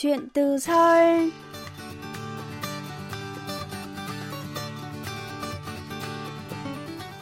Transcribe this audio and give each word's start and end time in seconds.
chuyện 0.00 0.28
từ 0.32 0.58
Seoul. 0.58 1.28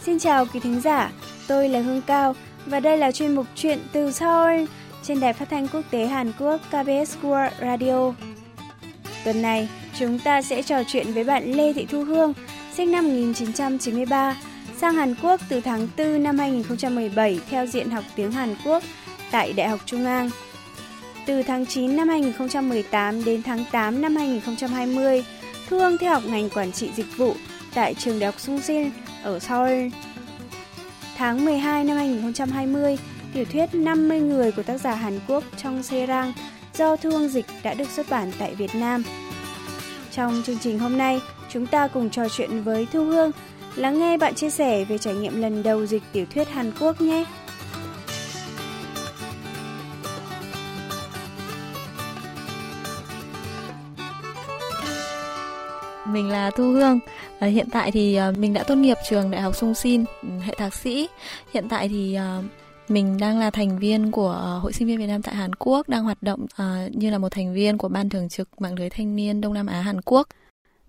Xin 0.00 0.18
chào 0.18 0.46
quý 0.46 0.60
thính 0.60 0.80
giả, 0.80 1.12
tôi 1.48 1.68
là 1.68 1.80
Hương 1.80 2.02
Cao 2.02 2.34
và 2.66 2.80
đây 2.80 2.98
là 2.98 3.12
chuyên 3.12 3.34
mục 3.34 3.46
Chuyện 3.54 3.78
từ 3.92 4.12
Seoul 4.12 4.64
trên 5.02 5.20
đài 5.20 5.32
phát 5.32 5.48
thanh 5.50 5.68
quốc 5.68 5.82
tế 5.90 6.06
Hàn 6.06 6.32
Quốc 6.38 6.60
KBS 6.68 7.16
World 7.22 7.50
Radio. 7.60 8.12
Tuần 9.24 9.42
này, 9.42 9.68
chúng 9.98 10.18
ta 10.18 10.42
sẽ 10.42 10.62
trò 10.62 10.82
chuyện 10.86 11.12
với 11.12 11.24
bạn 11.24 11.52
Lê 11.52 11.72
Thị 11.72 11.86
Thu 11.90 12.04
Hương, 12.04 12.32
sinh 12.74 12.90
năm 12.90 13.04
1993, 13.04 14.36
sang 14.76 14.94
Hàn 14.94 15.14
Quốc 15.22 15.40
từ 15.48 15.60
tháng 15.60 15.88
4 15.98 16.22
năm 16.22 16.38
2017 16.38 17.40
theo 17.50 17.66
diện 17.66 17.90
học 17.90 18.04
tiếng 18.16 18.32
Hàn 18.32 18.54
Quốc 18.64 18.82
tại 19.30 19.52
Đại 19.52 19.68
học 19.68 19.80
Trung 19.86 20.06
An. 20.06 20.30
Từ 21.26 21.42
tháng 21.42 21.66
9 21.66 21.96
năm 21.96 22.08
2018 22.08 23.24
đến 23.24 23.42
tháng 23.42 23.64
8 23.72 24.02
năm 24.02 24.16
2020, 24.16 25.24
Thu 25.68 25.78
Hương 25.78 25.98
theo 25.98 26.12
học 26.12 26.22
ngành 26.26 26.50
quản 26.50 26.72
trị 26.72 26.90
dịch 26.96 27.16
vụ 27.16 27.34
tại 27.74 27.94
trường 27.94 28.18
Đại 28.18 28.26
học 28.26 28.40
Sungsin 28.40 28.90
ở 29.22 29.38
Seoul. 29.38 29.88
Tháng 31.16 31.44
12 31.44 31.84
năm 31.84 31.96
2020, 31.96 32.98
tiểu 33.34 33.44
thuyết 33.44 33.74
50 33.74 34.20
người 34.20 34.52
của 34.52 34.62
tác 34.62 34.78
giả 34.78 34.94
Hàn 34.94 35.20
Quốc 35.28 35.44
Trong 35.56 35.82
Serang 35.82 36.32
do 36.74 36.96
Thu 36.96 37.10
Hương 37.10 37.28
Dịch 37.28 37.46
đã 37.62 37.74
được 37.74 37.90
xuất 37.90 38.10
bản 38.10 38.32
tại 38.38 38.54
Việt 38.54 38.74
Nam. 38.74 39.02
Trong 40.12 40.42
chương 40.46 40.58
trình 40.58 40.78
hôm 40.78 40.98
nay, 40.98 41.20
chúng 41.52 41.66
ta 41.66 41.88
cùng 41.88 42.10
trò 42.10 42.28
chuyện 42.28 42.62
với 42.62 42.86
Thu 42.92 43.04
Hương, 43.04 43.30
lắng 43.76 43.98
nghe 43.98 44.16
bạn 44.16 44.34
chia 44.34 44.50
sẻ 44.50 44.84
về 44.84 44.98
trải 44.98 45.14
nghiệm 45.14 45.40
lần 45.40 45.62
đầu 45.62 45.86
dịch 45.86 46.02
tiểu 46.12 46.26
thuyết 46.34 46.48
Hàn 46.48 46.72
Quốc 46.80 47.00
nhé. 47.00 47.24
Mình 56.12 56.28
là 56.28 56.50
Thu 56.50 56.64
Hương. 56.72 56.98
À, 57.38 57.46
hiện 57.46 57.66
tại 57.72 57.90
thì 57.90 58.14
ờ, 58.14 58.32
mình 58.38 58.54
đã 58.54 58.62
tốt 58.62 58.74
nghiệp 58.74 58.96
trường 59.08 59.30
Đại 59.30 59.40
học 59.40 59.56
Sung 59.56 59.74
Sin, 59.74 60.04
ừ, 60.22 60.28
hệ 60.42 60.54
thạc 60.58 60.74
sĩ. 60.74 61.08
Hiện 61.52 61.68
tại 61.68 61.88
thì 61.88 62.14
ờ, 62.14 62.42
mình 62.88 63.16
đang 63.20 63.38
là 63.38 63.50
thành 63.50 63.78
viên 63.78 64.10
của 64.10 64.28
ờ, 64.28 64.58
Hội 64.58 64.72
sinh 64.72 64.88
viên 64.88 64.98
Việt 64.98 65.06
Nam 65.06 65.22
tại 65.22 65.34
Hàn 65.34 65.54
Quốc, 65.54 65.88
đang 65.88 66.04
hoạt 66.04 66.22
động 66.22 66.46
à, 66.56 66.88
như 66.92 67.10
là 67.10 67.18
một 67.18 67.28
thành 67.28 67.54
viên 67.54 67.78
của 67.78 67.88
Ban 67.88 68.08
thường 68.08 68.28
trực 68.28 68.60
mạng 68.60 68.78
lưới 68.78 68.90
thanh 68.90 69.16
niên 69.16 69.40
Đông 69.40 69.54
Nam 69.54 69.66
Á 69.66 69.80
Hàn 69.80 70.00
Quốc. 70.00 70.28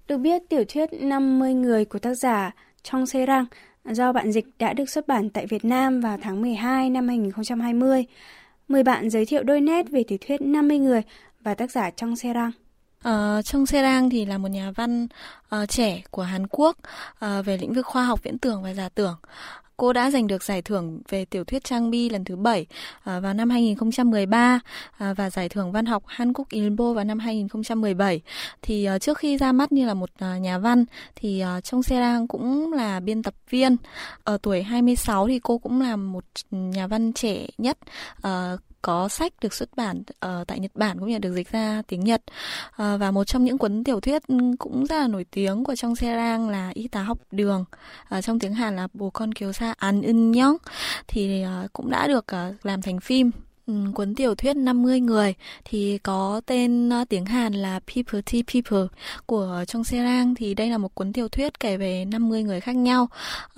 Được 0.07 0.17
biết, 0.17 0.41
tiểu 0.49 0.63
thuyết 0.67 0.89
50 0.93 1.53
người 1.53 1.85
của 1.85 1.99
tác 1.99 2.13
giả 2.13 2.51
Trong 2.83 3.05
Se 3.05 3.25
Rang 3.25 3.45
do 3.85 4.11
bạn 4.11 4.31
dịch 4.31 4.45
đã 4.59 4.73
được 4.73 4.89
xuất 4.89 5.07
bản 5.07 5.29
tại 5.29 5.47
Việt 5.47 5.65
Nam 5.65 6.01
vào 6.01 6.17
tháng 6.21 6.41
12 6.41 6.89
năm 6.89 7.07
2020. 7.07 8.05
Mời 8.67 8.83
bạn 8.83 9.09
giới 9.09 9.25
thiệu 9.25 9.43
đôi 9.43 9.61
nét 9.61 9.89
về 9.89 10.03
tiểu 10.07 10.17
thuyết 10.27 10.41
50 10.41 10.79
người 10.79 11.01
và 11.41 11.53
tác 11.53 11.71
giả 11.71 11.89
Trong 11.89 12.15
Se 12.15 12.33
Rang. 12.33 12.51
Ờ, 13.03 13.37
uh, 13.39 13.45
Trong 13.45 13.65
Serang 13.65 14.09
thì 14.09 14.25
là 14.25 14.37
một 14.37 14.51
nhà 14.51 14.71
văn 14.71 15.07
uh, 15.55 15.69
trẻ 15.69 16.01
của 16.11 16.23
Hàn 16.23 16.47
Quốc 16.47 16.77
uh, 17.25 17.45
về 17.45 17.57
lĩnh 17.57 17.73
vực 17.73 17.85
khoa 17.85 18.05
học 18.05 18.23
viễn 18.23 18.37
tưởng 18.37 18.63
và 18.63 18.73
giả 18.73 18.89
tưởng. 18.89 19.15
Cô 19.77 19.93
đã 19.93 20.11
giành 20.11 20.27
được 20.27 20.43
giải 20.43 20.61
thưởng 20.61 21.01
về 21.09 21.25
tiểu 21.25 21.43
thuyết 21.43 21.63
Trang 21.63 21.91
Bi 21.91 22.09
lần 22.09 22.23
thứ 22.25 22.35
7 22.35 22.61
uh, 22.61 23.05
vào 23.05 23.33
năm 23.33 23.49
2013 23.49 24.59
uh, 24.89 25.17
và 25.17 25.29
giải 25.29 25.49
thưởng 25.49 25.71
văn 25.71 25.85
học 25.85 26.03
Hankook 26.05 26.49
Ilbo 26.49 26.93
vào 26.93 27.03
năm 27.03 27.19
2017. 27.19 28.21
Thì 28.61 28.89
uh, 28.95 29.01
trước 29.01 29.17
khi 29.17 29.37
ra 29.37 29.51
mắt 29.51 29.71
như 29.71 29.85
là 29.85 29.93
một 29.93 30.09
uh, 30.13 30.41
nhà 30.41 30.57
văn 30.57 30.85
thì 31.15 31.43
uh, 31.57 31.63
Trong 31.63 31.83
Serang 31.83 32.27
cũng 32.27 32.73
là 32.73 32.99
biên 32.99 33.23
tập 33.23 33.33
viên. 33.49 33.77
Ở 34.23 34.37
tuổi 34.41 34.63
26 34.63 35.27
thì 35.27 35.39
cô 35.39 35.57
cũng 35.57 35.81
là 35.81 35.95
một 35.95 36.23
nhà 36.51 36.87
văn 36.87 37.13
trẻ 37.13 37.47
nhất 37.57 37.77
uh, 38.27 38.59
có 38.87 39.09
sách 39.09 39.33
được 39.41 39.53
xuất 39.53 39.69
bản 39.75 39.99
uh, 39.99 40.47
tại 40.47 40.59
Nhật 40.59 40.71
Bản 40.75 40.99
cũng 40.99 41.09
như 41.09 41.17
được 41.17 41.33
dịch 41.33 41.51
ra 41.51 41.81
tiếng 41.87 42.03
Nhật. 42.03 42.21
Uh, 42.67 42.99
và 42.99 43.11
một 43.11 43.23
trong 43.23 43.43
những 43.43 43.57
cuốn 43.57 43.83
tiểu 43.83 43.99
thuyết 43.99 44.27
ừ, 44.27 44.35
cũng 44.59 44.85
rất 44.85 44.97
là 44.97 45.07
nổi 45.07 45.25
tiếng 45.31 45.63
của 45.63 45.75
trong 45.75 45.95
xe 45.95 46.15
rang 46.15 46.49
là 46.49 46.71
y 46.73 46.87
tá 46.87 47.03
học 47.03 47.19
đường. 47.31 47.65
Uh, 48.17 48.23
trong 48.23 48.39
tiếng 48.39 48.53
Hàn 48.53 48.75
là 48.75 48.87
Bồ 48.93 49.09
con 49.09 49.33
kiều 49.33 49.53
sa 49.53 49.73
an 49.77 50.01
ưng 50.01 50.31
nhóc. 50.31 50.61
Thì 51.07 51.45
uh, 51.65 51.73
cũng 51.73 51.89
đã 51.89 52.07
được 52.07 52.25
uh, 52.49 52.65
làm 52.65 52.81
thành 52.81 52.99
phim. 52.99 53.31
Ừ, 53.65 53.73
cuốn 53.95 54.15
tiểu 54.15 54.35
thuyết 54.35 54.55
50 54.55 54.99
người 54.99 55.33
thì 55.65 55.97
có 55.97 56.41
tên 56.45 56.91
tiếng 57.09 57.25
Hàn 57.25 57.53
là 57.53 57.79
People 57.95 58.21
T 58.21 58.31
People 58.53 58.87
của 59.25 59.63
Trong 59.67 59.83
Se 59.83 59.97
Rang. 60.03 60.35
Thì 60.35 60.53
đây 60.53 60.69
là 60.69 60.77
một 60.77 60.95
cuốn 60.95 61.13
tiểu 61.13 61.27
thuyết 61.29 61.59
kể 61.59 61.77
về 61.77 62.05
50 62.05 62.43
người 62.43 62.61
khác 62.61 62.75
nhau. 62.75 63.09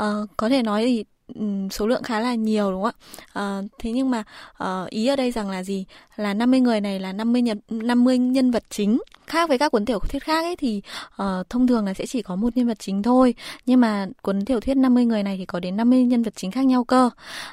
Uh, 0.03 0.29
có 0.38 0.50
thể 0.50 0.63
nói 0.63 0.85
thì 0.85 1.06
Ừ, 1.35 1.67
số 1.72 1.88
lượng 1.88 2.03
khá 2.03 2.19
là 2.19 2.35
nhiều 2.35 2.72
đúng 2.72 2.84
không 2.84 2.94
ạ? 2.94 3.06
À, 3.34 3.62
thế 3.79 3.91
nhưng 3.91 4.09
mà 4.09 4.23
à, 4.57 4.85
ý 4.90 5.07
ở 5.07 5.16
đây 5.16 5.31
rằng 5.31 5.50
là 5.50 5.63
gì? 5.63 5.85
Là 6.16 6.34
50 6.34 6.59
người 6.59 6.81
này 6.81 7.00
là 7.00 7.13
50 7.13 7.41
nhân 7.41 7.59
50 7.69 8.17
nhân 8.17 8.51
vật 8.51 8.63
chính. 8.69 9.00
Khác 9.28 9.50
với 9.50 9.57
các 9.57 9.69
cuốn 9.72 9.85
tiểu 9.85 10.00
thuyết 10.00 10.23
khác 10.23 10.44
ấy 10.44 10.56
thì 10.56 10.81
à, 11.18 11.44
thông 11.50 11.68
thường 11.68 11.85
là 11.85 11.94
sẽ 11.94 12.06
chỉ 12.06 12.22
có 12.22 12.35
một 12.35 12.57
nhân 12.57 12.68
vật 12.68 12.79
chính 12.79 13.03
thôi. 13.03 13.35
Nhưng 13.66 13.79
mà 13.79 14.07
cuốn 14.22 14.45
tiểu 14.45 14.59
thuyết 14.59 14.78
50 14.78 15.06
người 15.06 15.23
này 15.23 15.38
thì 15.38 15.45
có 15.45 15.59
đến 15.59 15.78
50 15.78 16.03
nhân 16.03 16.23
vật 16.23 16.34
chính 16.35 16.51
khác 16.51 16.66
nhau 16.66 16.84
cơ. 16.84 17.09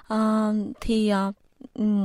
À, 0.08 0.50
thì 0.80 1.08
à, 1.08 1.32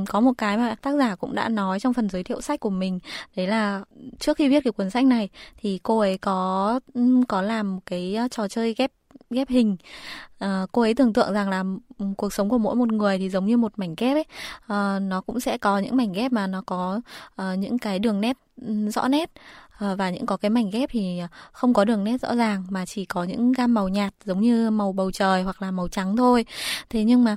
có 0.08 0.20
một 0.20 0.32
cái 0.38 0.56
mà 0.56 0.74
tác 0.82 0.96
giả 0.96 1.14
cũng 1.14 1.34
đã 1.34 1.48
nói 1.48 1.80
trong 1.80 1.94
phần 1.94 2.08
giới 2.08 2.22
thiệu 2.22 2.40
sách 2.40 2.60
của 2.60 2.70
mình 2.70 2.98
đấy 3.36 3.46
là 3.46 3.84
trước 4.18 4.36
khi 4.36 4.48
viết 4.48 4.64
cái 4.64 4.72
cuốn 4.72 4.90
sách 4.90 5.04
này 5.04 5.28
thì 5.56 5.80
cô 5.82 5.98
ấy 5.98 6.18
có 6.18 6.80
ừ, 6.94 7.00
có 7.28 7.42
làm 7.42 7.78
cái 7.86 8.16
trò 8.30 8.48
chơi 8.48 8.74
ghép 8.74 8.92
ghép 9.32 9.48
hình. 9.48 9.76
À, 10.38 10.66
cô 10.72 10.82
ấy 10.82 10.94
tưởng 10.94 11.12
tượng 11.12 11.32
rằng 11.32 11.48
là 11.48 11.64
ừ, 11.98 12.06
cuộc 12.16 12.32
sống 12.32 12.48
của 12.48 12.58
mỗi 12.58 12.74
một 12.74 12.92
người 12.92 13.18
thì 13.18 13.30
giống 13.30 13.46
như 13.46 13.56
một 13.56 13.72
mảnh 13.76 13.94
ghép 13.96 14.16
ấy. 14.16 14.24
À, 14.66 14.98
nó 14.98 15.20
cũng 15.20 15.40
sẽ 15.40 15.58
có 15.58 15.78
những 15.78 15.96
mảnh 15.96 16.12
ghép 16.12 16.32
mà 16.32 16.46
nó 16.46 16.62
có 16.66 17.00
à, 17.36 17.54
những 17.54 17.78
cái 17.78 17.98
đường 17.98 18.20
nét 18.20 18.36
ừ, 18.66 18.90
rõ 18.90 19.08
nét. 19.08 19.30
À, 19.78 19.94
và 19.94 20.10
những 20.10 20.26
có 20.26 20.36
cái 20.36 20.50
mảnh 20.50 20.70
ghép 20.70 20.90
thì 20.92 21.20
không 21.52 21.74
có 21.74 21.84
đường 21.84 22.04
nét 22.04 22.20
rõ 22.20 22.34
ràng 22.34 22.64
mà 22.70 22.86
chỉ 22.86 23.04
có 23.04 23.24
những 23.24 23.52
gam 23.52 23.74
màu 23.74 23.88
nhạt 23.88 24.14
giống 24.24 24.40
như 24.40 24.70
màu 24.70 24.92
bầu 24.92 25.10
trời 25.12 25.42
hoặc 25.42 25.62
là 25.62 25.70
màu 25.70 25.88
trắng 25.88 26.16
thôi. 26.16 26.44
Thế 26.90 27.04
nhưng 27.04 27.24
mà 27.24 27.36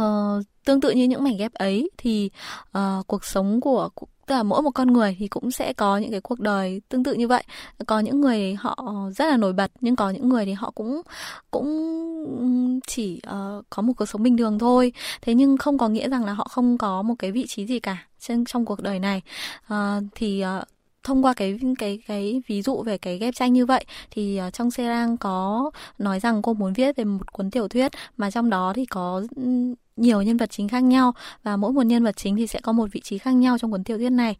uh, 0.00 0.44
tương 0.64 0.80
tự 0.80 0.90
như 0.90 1.04
những 1.04 1.24
mảnh 1.24 1.36
ghép 1.36 1.54
ấy 1.54 1.90
thì 1.98 2.30
uh, 2.78 3.06
cuộc 3.06 3.24
sống 3.24 3.60
của 3.60 3.88
tức 4.26 4.34
là 4.34 4.42
mỗi 4.42 4.62
một 4.62 4.70
con 4.70 4.92
người 4.92 5.16
thì 5.18 5.28
cũng 5.28 5.50
sẽ 5.50 5.72
có 5.72 5.98
những 5.98 6.10
cái 6.10 6.20
cuộc 6.20 6.40
đời 6.40 6.80
tương 6.88 7.04
tự 7.04 7.14
như 7.14 7.28
vậy. 7.28 7.44
Có 7.86 8.00
những 8.00 8.20
người 8.20 8.54
họ 8.54 8.76
rất 9.16 9.26
là 9.26 9.36
nổi 9.36 9.52
bật 9.52 9.70
nhưng 9.80 9.96
có 9.96 10.10
những 10.10 10.28
người 10.28 10.44
thì 10.44 10.52
họ 10.52 10.70
cũng 10.70 11.02
cũng 11.50 12.80
chỉ 12.86 13.20
uh, 13.26 13.64
có 13.70 13.82
một 13.82 13.92
cuộc 13.96 14.06
sống 14.06 14.22
bình 14.22 14.36
thường 14.36 14.58
thôi. 14.58 14.92
Thế 15.22 15.34
nhưng 15.34 15.56
không 15.56 15.78
có 15.78 15.88
nghĩa 15.88 16.08
rằng 16.08 16.24
là 16.24 16.32
họ 16.32 16.48
không 16.50 16.78
có 16.78 17.02
một 17.02 17.14
cái 17.18 17.32
vị 17.32 17.44
trí 17.48 17.66
gì 17.66 17.80
cả 17.80 18.06
trên 18.20 18.44
trong 18.44 18.64
cuộc 18.64 18.82
đời 18.82 18.98
này. 18.98 19.22
Uh, 19.72 20.04
thì 20.14 20.44
uh, 20.60 20.68
thông 21.04 21.24
qua 21.24 21.34
cái 21.34 21.58
cái 21.78 21.98
cái 22.06 22.42
ví 22.48 22.62
dụ 22.62 22.82
về 22.82 22.98
cái 22.98 23.18
ghép 23.18 23.34
tranh 23.34 23.52
như 23.52 23.66
vậy 23.66 23.84
thì 24.10 24.40
uh, 24.46 24.52
trong 24.52 24.70
Serang 24.70 25.16
có 25.16 25.70
nói 25.98 26.20
rằng 26.20 26.42
cô 26.42 26.54
muốn 26.54 26.72
viết 26.72 26.96
về 26.96 27.04
một 27.04 27.32
cuốn 27.32 27.50
tiểu 27.50 27.68
thuyết 27.68 27.92
mà 28.16 28.30
trong 28.30 28.50
đó 28.50 28.72
thì 28.76 28.86
có 28.86 29.22
nhiều 29.96 30.22
nhân 30.22 30.36
vật 30.36 30.50
chính 30.50 30.68
khác 30.68 30.80
nhau 30.80 31.12
và 31.42 31.56
mỗi 31.56 31.72
một 31.72 31.82
nhân 31.82 32.04
vật 32.04 32.16
chính 32.16 32.36
thì 32.36 32.46
sẽ 32.46 32.60
có 32.60 32.72
một 32.72 32.86
vị 32.92 33.00
trí 33.00 33.18
khác 33.18 33.30
nhau 33.30 33.58
trong 33.58 33.70
cuốn 33.70 33.84
tiểu 33.84 33.98
thuyết 33.98 34.10
này. 34.10 34.36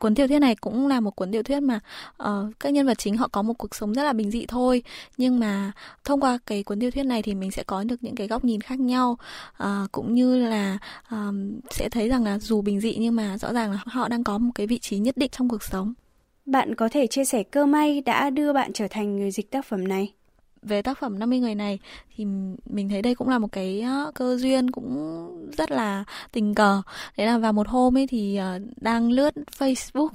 Cuốn 0.00 0.14
tiểu 0.14 0.28
thuyết 0.28 0.38
này 0.38 0.54
cũng 0.54 0.88
là 0.88 1.00
một 1.00 1.16
cuốn 1.16 1.32
tiểu 1.32 1.42
thuyết 1.42 1.60
mà 1.60 1.80
uh, 2.22 2.28
các 2.60 2.72
nhân 2.72 2.86
vật 2.86 2.98
chính 2.98 3.16
họ 3.16 3.28
có 3.28 3.42
một 3.42 3.54
cuộc 3.58 3.74
sống 3.74 3.92
rất 3.92 4.02
là 4.04 4.12
bình 4.12 4.30
dị 4.30 4.46
thôi. 4.46 4.82
Nhưng 5.16 5.40
mà 5.40 5.72
thông 6.04 6.20
qua 6.20 6.38
cái 6.46 6.62
cuốn 6.62 6.80
tiểu 6.80 6.90
thuyết 6.90 7.02
này 7.02 7.22
thì 7.22 7.34
mình 7.34 7.50
sẽ 7.50 7.62
có 7.62 7.84
được 7.84 7.96
những 8.00 8.14
cái 8.14 8.26
góc 8.26 8.44
nhìn 8.44 8.60
khác 8.60 8.80
nhau. 8.80 9.18
Uh, 9.62 9.92
cũng 9.92 10.14
như 10.14 10.36
là 10.46 10.78
um, 11.10 11.60
sẽ 11.70 11.88
thấy 11.88 12.08
rằng 12.08 12.24
là 12.24 12.38
dù 12.38 12.62
bình 12.62 12.80
dị 12.80 12.96
nhưng 12.98 13.16
mà 13.16 13.38
rõ 13.38 13.52
ràng 13.52 13.70
là 13.70 13.78
họ 13.86 14.08
đang 14.08 14.24
có 14.24 14.38
một 14.38 14.50
cái 14.54 14.66
vị 14.66 14.78
trí 14.78 14.98
nhất 14.98 15.16
định 15.16 15.30
trong 15.32 15.48
cuộc 15.48 15.62
sống. 15.62 15.94
Bạn 16.46 16.74
có 16.74 16.88
thể 16.92 17.06
chia 17.06 17.24
sẻ 17.24 17.42
cơ 17.42 17.66
may 17.66 18.00
đã 18.00 18.30
đưa 18.30 18.52
bạn 18.52 18.72
trở 18.72 18.86
thành 18.90 19.16
người 19.16 19.30
dịch 19.30 19.50
tác 19.50 19.66
phẩm 19.66 19.88
này 19.88 20.12
về 20.66 20.82
tác 20.82 20.98
phẩm 20.98 21.18
50 21.18 21.38
người 21.38 21.54
này, 21.54 21.78
thì 22.16 22.24
mình 22.66 22.88
thấy 22.88 23.02
đây 23.02 23.14
cũng 23.14 23.28
là 23.28 23.38
một 23.38 23.52
cái 23.52 23.84
cơ 24.14 24.36
duyên 24.36 24.70
cũng 24.70 25.16
rất 25.58 25.70
là 25.70 26.04
tình 26.32 26.54
cờ. 26.54 26.82
Đấy 27.16 27.26
là 27.26 27.38
vào 27.38 27.52
một 27.52 27.68
hôm 27.68 27.96
ấy 27.96 28.06
thì 28.06 28.36
ờ, 28.36 28.58
đang 28.76 29.10
lướt 29.10 29.34
Facebook 29.58 30.08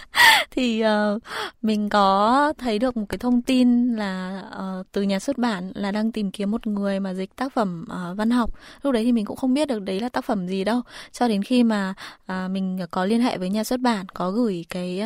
thì 0.50 0.80
ờ, 0.80 1.18
mình 1.62 1.88
có 1.88 2.52
thấy 2.58 2.78
được 2.78 2.96
một 2.96 3.06
cái 3.08 3.18
thông 3.18 3.42
tin 3.42 3.96
là 3.96 4.42
ờ, 4.50 4.82
từ 4.92 5.02
nhà 5.02 5.18
xuất 5.18 5.38
bản 5.38 5.72
là 5.74 5.90
đang 5.90 6.12
tìm 6.12 6.30
kiếm 6.30 6.50
một 6.50 6.66
người 6.66 7.00
mà 7.00 7.14
dịch 7.14 7.36
tác 7.36 7.52
phẩm 7.52 7.86
văn 8.16 8.30
học. 8.30 8.50
Lúc 8.82 8.92
đấy 8.92 9.04
thì 9.04 9.12
mình 9.12 9.24
cũng 9.24 9.36
không 9.36 9.54
biết 9.54 9.68
được 9.68 9.82
đấy 9.82 10.00
là 10.00 10.08
tác 10.08 10.24
phẩm 10.24 10.48
gì 10.48 10.64
đâu. 10.64 10.80
Cho 11.12 11.28
đến 11.28 11.42
khi 11.42 11.62
mà 11.62 11.94
mình 12.28 12.78
có 12.90 13.04
liên 13.04 13.20
hệ 13.20 13.38
với 13.38 13.50
nhà 13.50 13.64
xuất 13.64 13.80
bản, 13.80 14.06
có 14.14 14.30
gửi 14.30 14.64
cái 14.68 15.02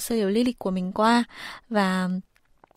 sơ 0.00 0.14
yếu 0.14 0.28
lý 0.28 0.44
lịch 0.44 0.58
của 0.58 0.70
mình 0.70 0.92
qua 0.92 1.24
và 1.68 2.08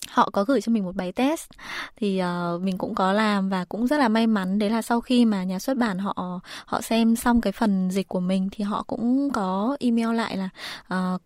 họ 0.09 0.29
có 0.33 0.43
gửi 0.43 0.61
cho 0.61 0.71
mình 0.71 0.83
một 0.83 0.95
bài 0.95 1.11
test. 1.11 1.49
Thì 1.95 2.21
uh, 2.21 2.61
mình 2.61 2.77
cũng 2.77 2.95
có 2.95 3.13
làm 3.13 3.49
và 3.49 3.65
cũng 3.65 3.87
rất 3.87 3.97
là 3.97 4.07
may 4.07 4.27
mắn 4.27 4.59
đấy 4.59 4.69
là 4.69 4.81
sau 4.81 5.01
khi 5.01 5.25
mà 5.25 5.43
nhà 5.43 5.59
xuất 5.59 5.77
bản 5.77 5.97
họ 5.97 6.39
họ 6.65 6.81
xem 6.81 7.15
xong 7.15 7.41
cái 7.41 7.53
phần 7.53 7.89
dịch 7.91 8.07
của 8.07 8.19
mình 8.19 8.49
thì 8.51 8.63
họ 8.63 8.83
cũng 8.83 9.29
có 9.33 9.77
email 9.79 10.15
lại 10.15 10.37
là 10.37 10.49
uh, 10.93 11.21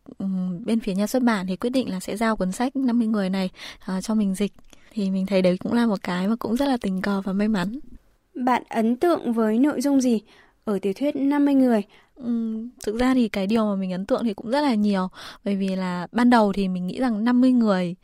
bên 0.65 0.79
phía 0.79 0.93
nhà 0.93 1.07
xuất 1.07 1.23
bản 1.23 1.47
thì 1.47 1.55
quyết 1.55 1.69
định 1.69 1.91
là 1.91 1.99
sẽ 1.99 2.17
giao 2.17 2.35
cuốn 2.35 2.51
sách 2.51 2.75
50 2.75 3.07
người 3.07 3.29
này 3.29 3.49
uh, 3.97 4.03
cho 4.03 4.15
mình 4.15 4.35
dịch. 4.35 4.51
Thì 4.91 5.09
mình 5.09 5.25
thấy 5.25 5.41
đấy 5.41 5.57
cũng 5.57 5.73
là 5.73 5.85
một 5.85 6.03
cái 6.03 6.27
mà 6.27 6.35
cũng 6.35 6.55
rất 6.55 6.67
là 6.67 6.77
tình 6.81 7.01
cờ 7.01 7.21
và 7.21 7.33
may 7.33 7.47
mắn. 7.47 7.79
Bạn 8.45 8.63
ấn 8.69 8.95
tượng 8.95 9.33
với 9.33 9.59
nội 9.59 9.81
dung 9.81 10.01
gì 10.01 10.21
ở 10.65 10.79
tiểu 10.81 10.93
thuyết 10.93 11.15
50 11.15 11.53
người? 11.53 11.83
Ừ, 12.15 12.57
thực 12.83 12.99
ra 12.99 13.13
thì 13.13 13.29
cái 13.29 13.47
điều 13.47 13.65
mà 13.65 13.75
mình 13.75 13.91
ấn 13.91 14.05
tượng 14.05 14.23
thì 14.23 14.33
cũng 14.33 14.51
rất 14.51 14.61
là 14.61 14.73
nhiều. 14.73 15.07
Bởi 15.43 15.55
vì 15.55 15.75
là 15.75 16.07
ban 16.11 16.29
đầu 16.29 16.53
thì 16.53 16.67
mình 16.67 16.87
nghĩ 16.87 16.99
rằng 16.99 17.23
50 17.23 17.51
người 17.51 17.95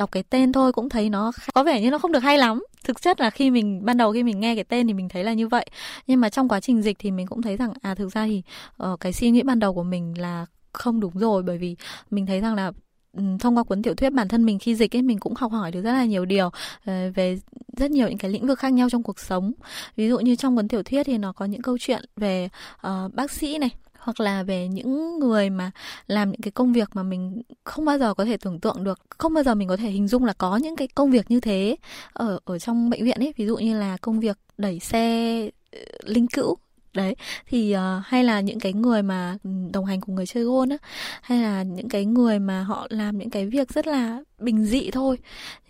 đọc 0.00 0.12
cái 0.12 0.22
tên 0.22 0.52
thôi 0.52 0.72
cũng 0.72 0.88
thấy 0.88 1.10
nó 1.10 1.32
có 1.54 1.64
vẻ 1.64 1.80
như 1.80 1.90
nó 1.90 1.98
không 1.98 2.12
được 2.12 2.22
hay 2.22 2.38
lắm. 2.38 2.64
Thực 2.84 3.02
chất 3.02 3.20
là 3.20 3.30
khi 3.30 3.50
mình 3.50 3.84
ban 3.84 3.96
đầu 3.96 4.12
khi 4.12 4.22
mình 4.22 4.40
nghe 4.40 4.54
cái 4.54 4.64
tên 4.64 4.86
thì 4.86 4.92
mình 4.92 5.08
thấy 5.08 5.24
là 5.24 5.32
như 5.32 5.48
vậy. 5.48 5.66
Nhưng 6.06 6.20
mà 6.20 6.28
trong 6.28 6.48
quá 6.48 6.60
trình 6.60 6.82
dịch 6.82 6.96
thì 6.98 7.10
mình 7.10 7.26
cũng 7.26 7.42
thấy 7.42 7.56
rằng 7.56 7.72
à 7.82 7.94
thực 7.94 8.12
ra 8.12 8.26
thì 8.26 8.42
uh, 8.82 9.00
cái 9.00 9.12
suy 9.12 9.30
nghĩ 9.30 9.42
ban 9.42 9.58
đầu 9.58 9.74
của 9.74 9.82
mình 9.82 10.14
là 10.18 10.46
không 10.72 11.00
đúng 11.00 11.18
rồi. 11.18 11.42
Bởi 11.42 11.58
vì 11.58 11.76
mình 12.10 12.26
thấy 12.26 12.40
rằng 12.40 12.54
là 12.54 12.72
ừ, 13.16 13.22
thông 13.40 13.56
qua 13.56 13.62
cuốn 13.62 13.82
tiểu 13.82 13.94
thuyết 13.94 14.12
bản 14.12 14.28
thân 14.28 14.46
mình 14.46 14.58
khi 14.58 14.74
dịch 14.74 14.96
ấy 14.96 15.02
mình 15.02 15.18
cũng 15.18 15.34
học 15.34 15.52
hỏi 15.52 15.72
được 15.72 15.82
rất 15.82 15.92
là 15.92 16.04
nhiều 16.04 16.24
điều 16.24 16.50
ờ, 16.84 17.10
về 17.14 17.38
rất 17.76 17.90
nhiều 17.90 18.08
những 18.08 18.18
cái 18.18 18.30
lĩnh 18.30 18.46
vực 18.46 18.58
khác 18.58 18.72
nhau 18.72 18.90
trong 18.90 19.02
cuộc 19.02 19.20
sống. 19.20 19.52
Ví 19.96 20.08
dụ 20.08 20.18
như 20.18 20.36
trong 20.36 20.56
cuốn 20.56 20.68
tiểu 20.68 20.82
thuyết 20.82 21.02
thì 21.06 21.18
nó 21.18 21.32
có 21.32 21.44
những 21.44 21.62
câu 21.62 21.78
chuyện 21.78 22.04
về 22.16 22.48
uh, 22.86 23.14
bác 23.14 23.30
sĩ 23.30 23.58
này 23.58 23.70
hoặc 24.00 24.20
là 24.20 24.42
về 24.42 24.68
những 24.68 25.18
người 25.18 25.50
mà 25.50 25.70
làm 26.06 26.30
những 26.30 26.40
cái 26.40 26.50
công 26.50 26.72
việc 26.72 26.88
mà 26.94 27.02
mình 27.02 27.42
không 27.64 27.84
bao 27.84 27.98
giờ 27.98 28.14
có 28.14 28.24
thể 28.24 28.36
tưởng 28.36 28.60
tượng 28.60 28.84
được, 28.84 28.98
không 29.18 29.34
bao 29.34 29.44
giờ 29.44 29.54
mình 29.54 29.68
có 29.68 29.76
thể 29.76 29.90
hình 29.90 30.08
dung 30.08 30.24
là 30.24 30.32
có 30.32 30.56
những 30.56 30.76
cái 30.76 30.88
công 30.88 31.10
việc 31.10 31.30
như 31.30 31.40
thế. 31.40 31.76
Ở 32.12 32.38
ở 32.44 32.58
trong 32.58 32.90
bệnh 32.90 33.04
viện 33.04 33.18
ấy, 33.20 33.34
ví 33.36 33.46
dụ 33.46 33.56
như 33.56 33.78
là 33.78 33.96
công 33.96 34.20
việc 34.20 34.38
đẩy 34.58 34.80
xe 34.80 35.40
ờ, 35.72 35.78
linh 36.04 36.26
cữu 36.26 36.56
đấy 36.94 37.14
thì 37.46 37.74
uh, 37.74 38.04
hay 38.04 38.24
là 38.24 38.40
những 38.40 38.60
cái 38.60 38.72
người 38.72 39.02
mà 39.02 39.36
ừ, 39.44 39.50
đồng 39.72 39.84
hành 39.84 40.00
cùng 40.00 40.14
người 40.14 40.26
chơi 40.26 40.44
gôn 40.44 40.68
á 40.68 40.76
hay 41.22 41.42
là 41.42 41.62
những 41.62 41.88
cái 41.88 42.04
người 42.04 42.38
mà 42.38 42.62
họ 42.62 42.86
làm 42.90 43.18
những 43.18 43.30
cái 43.30 43.46
việc 43.46 43.72
rất 43.72 43.86
là 43.86 44.22
bình 44.38 44.64
dị 44.64 44.90
thôi. 44.90 45.18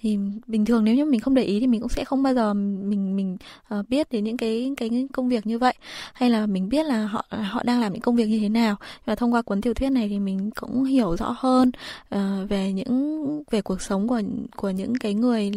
Thì 0.00 0.18
bình 0.46 0.64
thường 0.64 0.84
nếu 0.84 0.94
như 0.94 1.04
mình 1.04 1.20
không 1.20 1.34
để 1.34 1.42
ý 1.42 1.60
thì 1.60 1.66
mình 1.66 1.80
cũng 1.80 1.88
sẽ 1.88 2.04
không 2.04 2.22
bao 2.22 2.34
giờ 2.34 2.54
mình 2.54 3.16
mình 3.16 3.36
uh, 3.74 3.88
biết 3.88 4.10
đến 4.10 4.24
những 4.24 4.36
cái 4.36 4.72
cái 4.76 5.08
công 5.12 5.28
việc 5.28 5.46
như 5.46 5.58
vậy. 5.58 5.74
Hay 6.14 6.30
là 6.30 6.46
mình 6.46 6.68
biết 6.68 6.86
là 6.86 7.06
họ 7.06 7.26
họ 7.30 7.62
đang 7.62 7.80
làm 7.80 7.92
những 7.92 8.02
công 8.02 8.16
việc 8.16 8.26
như 8.26 8.38
thế 8.40 8.48
nào. 8.48 8.76
Và 9.04 9.14
thông 9.14 9.34
qua 9.34 9.42
cuốn 9.42 9.60
tiểu 9.60 9.74
thuyết 9.74 9.90
này 9.90 10.08
thì 10.08 10.18
mình 10.18 10.50
cũng 10.50 10.84
hiểu 10.84 11.16
rõ 11.16 11.36
hơn 11.38 11.70
uh, 12.14 12.50
về 12.50 12.72
những 12.72 13.42
về 13.50 13.62
cuộc 13.62 13.82
sống 13.82 14.08
của 14.08 14.20
của 14.56 14.70
những 14.70 14.94
cái 14.94 15.14
người 15.14 15.52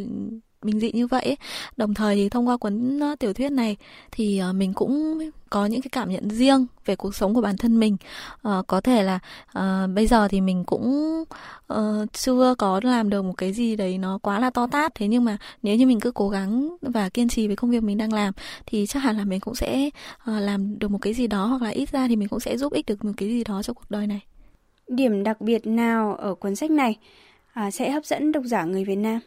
bình 0.63 0.79
dị 0.79 0.91
như 0.91 1.07
vậy. 1.07 1.37
Đồng 1.77 1.93
thời 1.93 2.15
thì 2.15 2.29
thông 2.29 2.47
qua 2.47 2.57
cuốn 2.57 2.99
ờ, 2.99 3.15
tiểu 3.19 3.33
thuyết 3.33 3.49
này 3.49 3.77
thì 4.11 4.37
ờ, 4.37 4.53
mình 4.53 4.73
cũng 4.73 5.19
có 5.49 5.65
những 5.65 5.81
cái 5.81 5.89
cảm 5.91 6.09
nhận 6.09 6.29
riêng 6.29 6.65
về 6.85 6.95
cuộc 6.95 7.15
sống 7.15 7.33
của 7.33 7.41
bản 7.41 7.57
thân 7.57 7.79
mình. 7.79 7.97
À, 8.41 8.61
có 8.67 8.81
thể 8.81 9.03
là 9.03 9.19
à, 9.53 9.87
bây 9.95 10.07
giờ 10.07 10.27
thì 10.27 10.41
mình 10.41 10.63
cũng 10.63 11.23
uh, 11.73 12.13
chưa 12.13 12.55
có 12.57 12.81
làm 12.83 13.09
được 13.09 13.21
một 13.21 13.33
cái 13.37 13.53
gì 13.53 13.75
đấy 13.75 13.97
nó 13.97 14.17
quá 14.17 14.39
là 14.39 14.49
to 14.49 14.67
tát. 14.67 14.95
Thế 14.95 15.07
nhưng 15.07 15.25
mà 15.25 15.37
nếu 15.63 15.75
như 15.75 15.87
mình 15.87 15.99
cứ 15.99 16.11
cố 16.11 16.29
gắng 16.29 16.77
và 16.81 17.09
kiên 17.09 17.29
trì 17.29 17.47
với 17.47 17.55
công 17.55 17.71
việc 17.71 17.83
mình 17.83 17.97
đang 17.97 18.13
làm 18.13 18.33
thì 18.65 18.85
chắc 18.85 18.99
hẳn 18.99 19.17
là 19.17 19.25
mình 19.25 19.39
cũng 19.39 19.55
sẽ 19.55 19.89
uh, 20.31 20.41
làm 20.41 20.79
được 20.79 20.91
một 20.91 20.99
cái 21.01 21.13
gì 21.13 21.27
đó 21.27 21.45
hoặc 21.45 21.61
là 21.61 21.69
ít 21.69 21.91
ra 21.91 22.07
thì 22.07 22.15
mình 22.15 22.27
cũng 22.27 22.39
sẽ 22.39 22.57
giúp 22.57 22.73
ích 22.73 22.85
được 22.85 23.05
một 23.05 23.11
cái 23.17 23.29
gì 23.29 23.43
đó 23.43 23.63
cho 23.63 23.73
cuộc 23.73 23.91
đời 23.91 24.07
này. 24.07 24.21
Điểm 24.87 25.23
đặc 25.23 25.41
biệt 25.41 25.67
nào 25.67 26.15
ở 26.15 26.35
cuốn 26.35 26.55
sách 26.55 26.71
này 26.71 26.97
à, 27.53 27.71
sẽ 27.71 27.91
hấp 27.91 28.05
dẫn 28.05 28.31
độc 28.31 28.43
giả 28.45 28.63
người 28.63 28.85
Việt 28.85 28.95
Nam? 28.95 29.19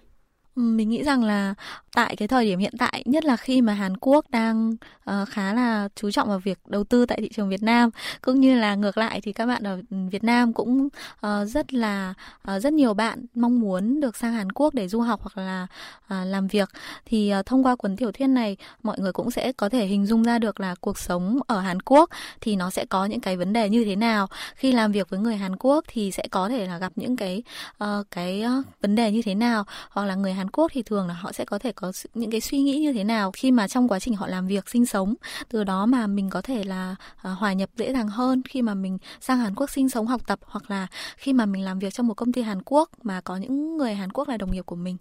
Mình 0.56 0.88
nghĩ 0.88 1.02
rằng 1.04 1.24
là 1.24 1.54
tại 1.94 2.16
cái 2.16 2.28
thời 2.28 2.44
điểm 2.44 2.58
hiện 2.58 2.74
tại 2.78 3.02
nhất 3.06 3.24
là 3.24 3.36
khi 3.36 3.62
mà 3.62 3.74
Hàn 3.74 3.96
Quốc 3.96 4.30
đang 4.30 4.72
uh, 5.10 5.28
khá 5.28 5.54
là 5.54 5.88
chú 5.94 6.10
trọng 6.10 6.28
vào 6.28 6.38
việc 6.38 6.58
đầu 6.66 6.84
tư 6.84 7.06
tại 7.06 7.18
thị 7.20 7.28
trường 7.34 7.48
Việt 7.48 7.62
Nam 7.62 7.90
cũng 8.20 8.40
như 8.40 8.54
là 8.60 8.74
ngược 8.74 8.98
lại 8.98 9.20
thì 9.20 9.32
các 9.32 9.46
bạn 9.46 9.62
ở 9.62 9.80
Việt 10.10 10.24
Nam 10.24 10.52
cũng 10.52 10.88
uh, 11.26 11.30
rất 11.46 11.74
là 11.74 12.14
uh, 12.50 12.62
rất 12.62 12.72
nhiều 12.72 12.94
bạn 12.94 13.26
mong 13.34 13.60
muốn 13.60 14.00
được 14.00 14.16
sang 14.16 14.32
Hàn 14.32 14.52
Quốc 14.52 14.74
để 14.74 14.88
du 14.88 15.00
học 15.00 15.20
hoặc 15.22 15.38
là 15.42 15.66
uh, 16.04 16.26
làm 16.26 16.46
việc. 16.46 16.68
Thì 17.06 17.32
uh, 17.40 17.46
thông 17.46 17.66
qua 17.66 17.76
cuốn 17.76 17.96
tiểu 17.96 18.12
thuyết 18.12 18.26
này 18.26 18.56
mọi 18.82 18.98
người 18.98 19.12
cũng 19.12 19.30
sẽ 19.30 19.52
có 19.52 19.68
thể 19.68 19.86
hình 19.86 20.06
dung 20.06 20.22
ra 20.22 20.38
được 20.38 20.60
là 20.60 20.74
cuộc 20.80 20.98
sống 20.98 21.38
ở 21.46 21.60
Hàn 21.60 21.82
Quốc 21.82 22.10
thì 22.40 22.56
nó 22.56 22.70
sẽ 22.70 22.84
có 22.84 23.04
những 23.04 23.20
cái 23.20 23.36
vấn 23.36 23.52
đề 23.52 23.68
như 23.68 23.84
thế 23.84 23.96
nào. 23.96 24.26
Khi 24.54 24.72
làm 24.72 24.92
việc 24.92 25.10
với 25.10 25.20
người 25.20 25.36
Hàn 25.36 25.56
Quốc 25.56 25.84
thì 25.88 26.10
sẽ 26.10 26.24
có 26.30 26.48
thể 26.48 26.66
là 26.66 26.78
gặp 26.78 26.92
những 26.96 27.16
cái 27.16 27.42
uh, 27.84 28.06
cái 28.10 28.44
uh, 28.58 28.66
vấn 28.80 28.94
đề 28.94 29.12
như 29.12 29.22
thế 29.22 29.34
nào 29.34 29.64
hoặc 29.90 30.04
là 30.04 30.14
người 30.14 30.32
Hàn 30.32 30.45
Hàn 30.46 30.50
Quốc 30.50 30.70
thì 30.74 30.82
thường 30.82 31.08
là 31.08 31.14
họ 31.14 31.32
sẽ 31.32 31.44
có 31.44 31.58
thể 31.58 31.72
có 31.72 31.92
những 32.14 32.30
cái 32.30 32.40
suy 32.40 32.58
nghĩ 32.58 32.78
như 32.78 32.92
thế 32.92 33.04
nào 33.04 33.30
khi 33.32 33.50
mà 33.50 33.68
trong 33.68 33.88
quá 33.88 33.98
trình 33.98 34.14
họ 34.14 34.26
làm 34.26 34.46
việc 34.46 34.68
sinh 34.68 34.86
sống 34.86 35.14
từ 35.48 35.64
đó 35.64 35.86
mà 35.86 36.06
mình 36.06 36.30
có 36.30 36.42
thể 36.42 36.64
là 36.64 36.96
à, 37.22 37.30
hòa 37.30 37.52
nhập 37.52 37.70
dễ 37.76 37.92
dàng 37.92 38.08
hơn 38.08 38.42
khi 38.48 38.62
mà 38.62 38.74
mình 38.74 38.98
sang 39.20 39.38
Hàn 39.38 39.54
Quốc 39.54 39.70
sinh 39.70 39.88
sống 39.88 40.06
học 40.06 40.26
tập 40.26 40.38
hoặc 40.42 40.70
là 40.70 40.86
khi 41.16 41.32
mà 41.32 41.46
mình 41.46 41.64
làm 41.64 41.78
việc 41.78 41.94
trong 41.94 42.06
một 42.06 42.14
công 42.14 42.32
ty 42.32 42.42
Hàn 42.42 42.62
Quốc 42.62 42.90
mà 43.02 43.20
có 43.20 43.36
những 43.36 43.76
người 43.76 43.94
Hàn 43.94 44.12
Quốc 44.12 44.28
là 44.28 44.36
đồng 44.36 44.52
nghiệp 44.52 44.66
của 44.66 44.76
mình. 44.76 44.96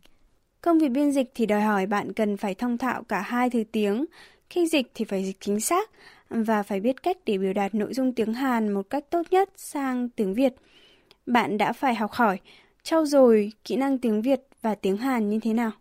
Công 0.61 0.79
việc 0.79 0.89
biên 0.89 1.11
dịch 1.11 1.31
thì 1.35 1.45
đòi 1.45 1.61
hỏi 1.61 1.85
bạn 1.85 2.13
cần 2.13 2.37
phải 2.37 2.55
thông 2.55 2.77
thạo 2.77 3.03
cả 3.03 3.21
hai 3.21 3.49
thứ 3.49 3.63
tiếng. 3.71 4.05
Khi 4.49 4.67
dịch 4.67 4.91
thì 4.95 5.05
phải 5.05 5.25
dịch 5.25 5.37
chính 5.39 5.59
xác 5.59 5.89
và 6.29 6.63
phải 6.63 6.79
biết 6.79 7.03
cách 7.03 7.17
để 7.25 7.37
biểu 7.37 7.53
đạt 7.53 7.75
nội 7.75 7.93
dung 7.93 8.13
tiếng 8.13 8.33
Hàn 8.33 8.73
một 8.73 8.89
cách 8.89 9.03
tốt 9.09 9.21
nhất 9.31 9.49
sang 9.55 10.09
tiếng 10.09 10.33
Việt. 10.33 10.53
Bạn 11.25 11.57
đã 11.57 11.73
phải 11.73 11.95
học 11.95 12.11
hỏi, 12.11 12.39
trau 12.83 13.05
dồi 13.05 13.51
kỹ 13.63 13.75
năng 13.75 13.97
tiếng 13.97 14.21
Việt 14.21 14.41
và 14.65 14.75
tiếng 14.75 14.97
Hàn 14.97 15.29
như 15.29 15.39
thế 15.39 15.53
nào? 15.53 15.71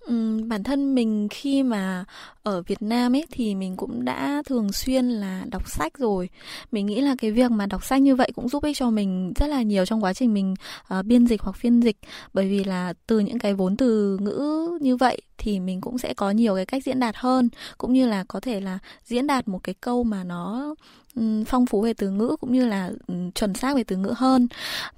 Ừ, 0.00 0.40
bản 0.46 0.62
thân 0.62 0.94
mình 0.94 1.28
khi 1.30 1.62
mà 1.62 2.04
ở 2.42 2.62
Việt 2.62 2.82
Nam 2.82 3.14
ấy 3.14 3.26
thì 3.30 3.54
mình 3.54 3.76
cũng 3.76 4.04
đã 4.04 4.42
thường 4.46 4.72
xuyên 4.72 5.08
là 5.08 5.44
đọc 5.50 5.70
sách 5.70 5.98
rồi. 5.98 6.28
Mình 6.72 6.86
nghĩ 6.86 7.00
là 7.00 7.14
cái 7.18 7.30
việc 7.30 7.50
mà 7.50 7.66
đọc 7.66 7.84
sách 7.84 8.02
như 8.02 8.16
vậy 8.16 8.30
cũng 8.34 8.48
giúp 8.48 8.64
ích 8.64 8.76
cho 8.76 8.90
mình 8.90 9.32
rất 9.36 9.46
là 9.46 9.62
nhiều 9.62 9.84
trong 9.84 10.04
quá 10.04 10.14
trình 10.14 10.34
mình 10.34 10.54
uh, 10.98 11.04
biên 11.04 11.26
dịch 11.26 11.42
hoặc 11.42 11.56
phiên 11.56 11.80
dịch 11.80 11.96
bởi 12.32 12.48
vì 12.48 12.64
là 12.64 12.92
từ 13.06 13.18
những 13.18 13.38
cái 13.38 13.54
vốn 13.54 13.76
từ 13.76 14.18
ngữ 14.20 14.68
như 14.80 14.96
vậy 14.96 15.20
thì 15.38 15.60
mình 15.60 15.80
cũng 15.80 15.98
sẽ 15.98 16.14
có 16.14 16.30
nhiều 16.30 16.54
cái 16.54 16.66
cách 16.66 16.84
diễn 16.84 17.00
đạt 17.00 17.16
hơn 17.16 17.48
cũng 17.78 17.92
như 17.92 18.06
là 18.06 18.24
có 18.28 18.40
thể 18.40 18.60
là 18.60 18.78
diễn 19.04 19.26
đạt 19.26 19.48
một 19.48 19.62
cái 19.62 19.74
câu 19.80 20.04
mà 20.04 20.24
nó 20.24 20.74
Ừ, 21.16 21.44
phong 21.46 21.66
phú 21.66 21.82
về 21.82 21.94
từ 21.94 22.10
ngữ 22.10 22.36
cũng 22.40 22.52
như 22.52 22.66
là 22.66 22.90
ừ, 23.06 23.14
chuẩn 23.34 23.54
xác 23.54 23.76
về 23.76 23.84
từ 23.84 23.96
ngữ 23.96 24.14
hơn 24.16 24.48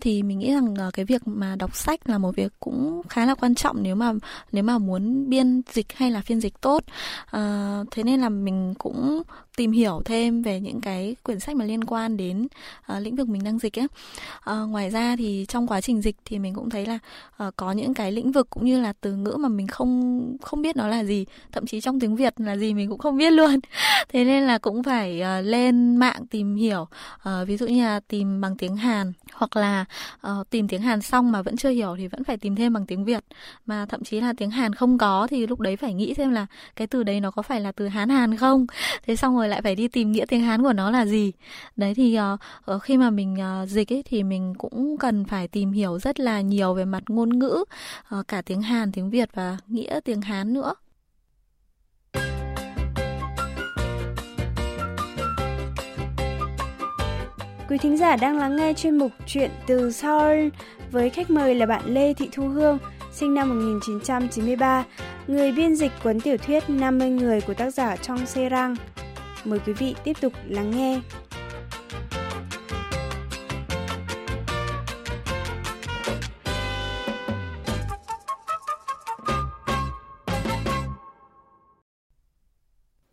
thì 0.01 0.23
mình 0.23 0.39
nghĩ 0.39 0.53
rằng 0.53 0.75
ờ, 0.79 0.91
cái 0.93 1.05
việc 1.05 1.23
mà 1.25 1.57
đọc 1.57 1.77
sách 1.77 2.09
là 2.09 2.19
một 2.19 2.37
việc 2.37 2.53
cũng 2.61 3.03
khá 3.09 3.27
là 3.27 3.35
quan 3.35 3.55
trọng 3.55 3.83
nếu 3.83 3.95
mà 3.95 4.13
nếu 4.53 4.63
mà 4.65 4.79
muốn 4.79 5.29
biên 5.29 5.63
dịch 5.73 5.87
hay 5.95 6.11
là 6.11 6.21
phiên 6.21 6.41
dịch 6.41 6.61
tốt 6.61 6.85
à, 7.27 7.79
thế 7.91 8.03
nên 8.03 8.21
là 8.21 8.29
mình 8.29 8.75
cũng 8.79 9.23
tìm 9.59 9.73
hiểu 9.73 10.03
thêm 10.05 10.43
về 10.43 10.61
những 10.61 10.81
cái 10.81 11.17
quyển 11.23 11.41
sách 11.41 11.57
mà 11.57 11.65
liên 11.65 11.85
quan 11.85 12.17
đến 12.17 12.47
uh, 12.93 13.03
lĩnh 13.03 13.17
vực 13.17 13.29
mình 13.29 13.45
đang 13.45 13.59
dịch 13.59 13.79
ấy. 13.79 13.87
Uh, 14.51 14.71
ngoài 14.71 14.91
ra 14.91 15.17
thì 15.19 15.47
trong 15.49 15.67
quá 15.67 15.81
trình 15.81 16.03
dịch 16.03 16.17
thì 16.25 16.39
mình 16.39 16.55
cũng 16.55 16.71
thấy 16.71 16.87
là 16.87 16.99
uh, 17.47 17.57
có 17.57 17.73
những 17.73 17.95
cái 17.95 18.13
lĩnh 18.13 18.33
vực 18.33 18.51
cũng 18.51 18.65
như 18.65 18.81
là 18.81 18.93
từ 19.01 19.13
ngữ 19.13 19.37
mà 19.39 19.49
mình 19.49 19.67
không 19.67 20.23
không 20.43 20.63
biết 20.63 20.77
nó 20.77 20.89
là 20.89 21.05
gì, 21.05 21.27
thậm 21.53 21.67
chí 21.67 21.81
trong 21.81 22.01
tiếng 22.01 22.17
Việt 22.17 22.35
là 22.41 22.57
gì 22.57 22.75
mình 22.75 22.89
cũng 22.89 22.99
không 22.99 23.17
biết 23.17 23.33
luôn. 23.33 23.61
Thế 24.09 24.25
nên 24.25 24.43
là 24.43 24.59
cũng 24.59 24.83
phải 24.83 25.23
uh, 25.23 25.47
lên 25.47 25.97
mạng 25.97 26.08
tìm 26.31 26.57
hiểu, 26.57 26.89
uh, 27.29 27.49
ví 27.49 27.57
dụ 27.57 27.67
như 27.67 27.83
là 27.83 28.01
tìm 28.01 28.41
bằng 28.41 28.57
tiếng 28.57 28.77
Hàn 28.77 29.13
hoặc 29.33 29.57
là 29.57 29.85
uh, 30.27 30.51
tìm 30.51 30.69
tiếng 30.69 30.83
Hàn 30.83 31.03
xong 31.03 31.33
mà 31.33 31.43
vẫn 31.43 31.57
chưa 31.57 31.71
hiểu 31.71 31.95
thì 31.99 32.09
vẫn 32.09 32.25
phải 32.25 32.37
tìm 32.37 32.57
thêm 32.57 32.73
bằng 32.73 32.87
tiếng 32.87 33.05
Việt. 33.05 33.25
Mà 33.67 33.87
thậm 33.87 34.05
chí 34.05 34.21
là 34.21 34.33
tiếng 34.37 34.51
Hàn 34.51 34.75
không 34.75 34.99
có 34.99 35.27
thì 35.31 35.47
lúc 35.47 35.61
đấy 35.61 35.77
phải 35.77 35.95
nghĩ 35.95 36.15
xem 36.15 36.31
là 36.31 36.47
cái 36.77 36.87
từ 36.87 37.03
đấy 37.03 37.21
nó 37.21 37.31
có 37.31 37.43
phải 37.43 37.61
là 37.61 37.73
từ 37.73 37.89
Hán 37.89 38.09
Hàn 38.09 38.37
không. 38.37 38.67
Thế 39.07 39.17
xong 39.17 39.37
rồi 39.37 39.49
lại 39.49 39.63
phải 39.63 39.75
đi 39.75 39.89
tìm 39.89 40.13
nghĩa 40.13 40.27
tiếng 40.27 40.41
Hán 40.41 40.63
của 40.63 40.73
nó 40.73 40.91
là 40.91 41.07
gì 41.07 41.33
đấy 41.77 41.95
thì 41.95 42.19
uh, 42.75 42.83
khi 42.83 42.97
mà 42.97 43.11
mình 43.11 43.37
uh, 43.63 43.69
dịch 43.69 43.93
ấy 43.93 44.03
thì 44.03 44.23
mình 44.23 44.55
cũng 44.59 44.97
cần 44.99 45.25
phải 45.25 45.49
tìm 45.49 45.73
hiểu 45.73 45.99
rất 45.99 46.21
là 46.21 46.41
nhiều 46.41 46.75
về 46.75 46.85
mặt 46.85 47.03
ngôn 47.09 47.39
ngữ 47.39 47.65
uh, 48.19 48.29
cả 48.29 48.43
tiếng 48.43 48.63
Hàn 48.63 48.93
tiếng 48.93 49.11
Việt 49.11 49.31
và 49.35 49.59
nghĩa 49.67 50.01
tiếng 50.05 50.21
Hán 50.21 50.53
nữa 50.53 50.75
Quý 57.69 57.79
thính 57.79 57.97
giả 57.97 58.17
đang 58.17 58.39
lắng 58.39 58.57
nghe 58.57 58.75
chuyên 58.75 58.99
mục 58.99 59.13
Chuyện 59.27 59.51
từ 59.67 59.91
Seoul 59.91 60.49
với 60.91 61.11
khách 61.11 61.31
mời 61.31 61.55
là 61.55 61.67
bạn 61.67 61.83
Lê 61.87 62.15
Thị 62.15 62.29
Thu 62.33 62.49
Hương, 62.49 62.79
sinh 63.13 63.35
năm 63.35 63.49
1993, 63.49 64.85
người 65.27 65.53
biên 65.53 65.77
dịch 65.77 65.93
cuốn 66.03 66.21
tiểu 66.21 66.37
thuyết 66.37 66.71
50 66.71 67.11
người 67.11 67.41
của 67.41 67.55
tác 67.55 67.71
giả 67.71 67.97
Trong 67.97 68.27
Se 68.27 68.49
Rang. 68.51 68.77
Mời 69.45 69.59
quý 69.67 69.73
vị 69.73 69.95
tiếp 70.05 70.13
tục 70.21 70.33
lắng 70.47 70.71
nghe. 70.71 71.01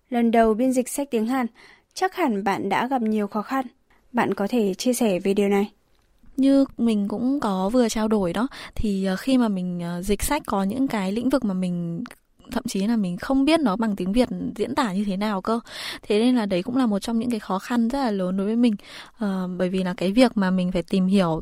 Lần 0.10 0.32
đầu 0.32 0.54
biên 0.54 0.74
dịch 0.74 0.90
sách 0.90 1.08
tiếng 1.12 1.28
Hàn, 1.28 1.48
chắc 1.94 2.16
hẳn 2.16 2.44
bạn 2.44 2.70
đã 2.70 2.88
gặp 2.88 3.02
nhiều 3.02 3.28
khó 3.28 3.42
khăn. 3.42 3.66
Bạn 4.15 4.34
có 4.34 4.48
thể 4.50 4.74
chia 4.74 4.93
sẻ 4.93 5.19
về 5.19 5.34
điều 5.34 5.50
này? 5.50 5.72
như 6.38 6.65
mình 6.77 7.07
cũng 7.07 7.39
có 7.39 7.69
vừa 7.69 7.89
trao 7.89 8.07
đổi 8.07 8.34
đó 8.34 8.48
thì 8.75 9.05
ờ, 9.05 9.15
khi 9.15 9.38
mà 9.38 9.48
mình 9.48 9.79
ờ, 9.79 10.01
dịch 10.01 10.24
sách 10.24 10.43
có 10.45 10.63
những 10.63 10.88
cái 10.88 11.12
lĩnh 11.12 11.29
vực 11.29 11.45
mà 11.45 11.53
mình 11.53 12.03
thậm 12.51 12.63
chí 12.67 12.88
là 12.88 12.95
mình 12.95 13.17
không 13.17 13.45
biết 13.45 13.60
nó 13.60 13.75
bằng 13.75 13.95
tiếng 13.95 14.13
Việt 14.13 14.29
diễn 14.55 14.75
tả 14.75 14.93
như 14.93 15.03
thế 15.03 15.17
nào 15.17 15.41
cơ. 15.41 15.60
Thế 16.07 16.19
nên 16.19 16.36
là 16.36 16.45
đấy 16.45 16.63
cũng 16.63 16.77
là 16.77 16.86
một 16.86 17.00
trong 17.00 17.19
những 17.19 17.29
cái 17.29 17.39
khó 17.39 17.60
khăn 17.60 17.88
rất 17.88 18.00
là 18.00 18.12
lớn 18.12 18.38
đối 18.38 18.45
với 18.45 18.55
mình. 18.55 18.75
Uh, 19.25 19.50
bởi 19.57 19.69
vì 19.69 19.84
là 19.84 19.93
cái 19.93 20.12
việc 20.12 20.31
mà 20.36 20.51
mình 20.51 20.72
phải 20.72 20.84
tìm 20.84 21.05
hiểu 21.05 21.41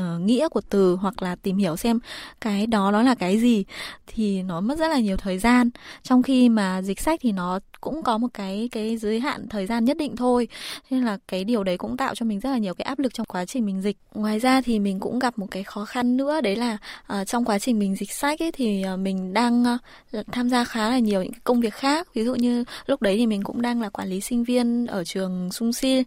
uh, 0.00 0.20
nghĩa 0.20 0.48
của 0.48 0.60
từ 0.60 0.96
hoặc 0.96 1.22
là 1.22 1.36
tìm 1.36 1.56
hiểu 1.56 1.76
xem 1.76 1.98
cái 2.40 2.66
đó 2.66 2.90
nó 2.90 3.02
là 3.02 3.14
cái 3.14 3.38
gì 3.40 3.64
thì 4.06 4.42
nó 4.42 4.60
mất 4.60 4.78
rất 4.78 4.88
là 4.88 4.98
nhiều 4.98 5.16
thời 5.16 5.38
gian. 5.38 5.70
Trong 6.02 6.22
khi 6.22 6.48
mà 6.48 6.82
dịch 6.82 7.00
sách 7.00 7.20
thì 7.22 7.32
nó 7.32 7.60
cũng 7.80 8.02
có 8.02 8.18
một 8.18 8.28
cái 8.34 8.68
cái 8.72 8.96
giới 8.96 9.20
hạn 9.20 9.48
thời 9.48 9.66
gian 9.66 9.84
nhất 9.84 9.96
định 9.96 10.16
thôi. 10.16 10.48
Nên 10.90 11.04
là 11.04 11.18
cái 11.28 11.44
điều 11.44 11.64
đấy 11.64 11.78
cũng 11.78 11.96
tạo 11.96 12.14
cho 12.14 12.26
mình 12.26 12.40
rất 12.40 12.50
là 12.50 12.58
nhiều 12.58 12.74
cái 12.74 12.84
áp 12.84 12.98
lực 12.98 13.14
trong 13.14 13.26
quá 13.26 13.44
trình 13.44 13.66
mình 13.66 13.80
dịch. 13.82 13.96
Ngoài 14.14 14.38
ra 14.38 14.60
thì 14.60 14.78
mình 14.78 15.00
cũng 15.00 15.18
gặp 15.18 15.38
một 15.38 15.46
cái 15.50 15.62
khó 15.64 15.84
khăn 15.84 16.16
nữa 16.16 16.40
đấy 16.40 16.56
là 16.56 16.78
uh, 17.20 17.26
trong 17.26 17.44
quá 17.44 17.58
trình 17.58 17.78
mình 17.78 17.96
dịch 17.96 18.12
sách 18.12 18.42
ấy 18.42 18.52
thì 18.52 18.84
uh, 18.94 18.98
mình 18.98 19.34
đang 19.34 19.64
uh, 20.14 20.26
tham 20.32 20.48
gia 20.48 20.64
khá 20.64 20.88
là 20.88 20.98
nhiều 20.98 21.22
những 21.22 21.32
công 21.44 21.60
việc 21.60 21.74
khác. 21.74 22.08
Ví 22.14 22.24
dụ 22.24 22.34
như 22.34 22.64
lúc 22.86 23.02
đấy 23.02 23.16
thì 23.16 23.26
mình 23.26 23.42
cũng 23.42 23.62
đang 23.62 23.82
là 23.82 23.88
quản 23.88 24.08
lý 24.08 24.20
sinh 24.20 24.44
viên 24.44 24.86
ở 24.86 25.04
trường 25.04 25.52
Sung 25.52 25.72
si 25.72 26.04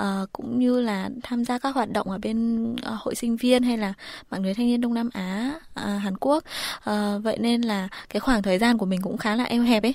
uh, 0.00 0.04
cũng 0.32 0.58
như 0.58 0.80
là 0.80 1.08
tham 1.22 1.44
gia 1.44 1.58
các 1.58 1.74
hoạt 1.74 1.90
động 1.90 2.10
ở 2.10 2.18
bên 2.18 2.72
uh, 2.72 2.78
hội 2.98 3.14
sinh 3.14 3.36
viên 3.36 3.62
hay 3.62 3.78
là 3.78 3.94
mạng 4.30 4.44
lưới 4.44 4.54
thanh 4.54 4.66
niên 4.66 4.80
Đông 4.80 4.94
Nam 4.94 5.10
Á 5.12 5.54
uh, 5.54 6.02
Hàn 6.02 6.16
Quốc. 6.16 6.44
Uh, 6.90 7.22
vậy 7.22 7.38
nên 7.40 7.62
là 7.62 7.88
cái 8.08 8.20
khoảng 8.20 8.42
thời 8.42 8.58
gian 8.58 8.78
của 8.78 8.86
mình 8.86 9.00
cũng 9.02 9.18
khá 9.18 9.36
là 9.36 9.44
eo 9.44 9.62
hẹp 9.62 9.82
ấy. 9.82 9.94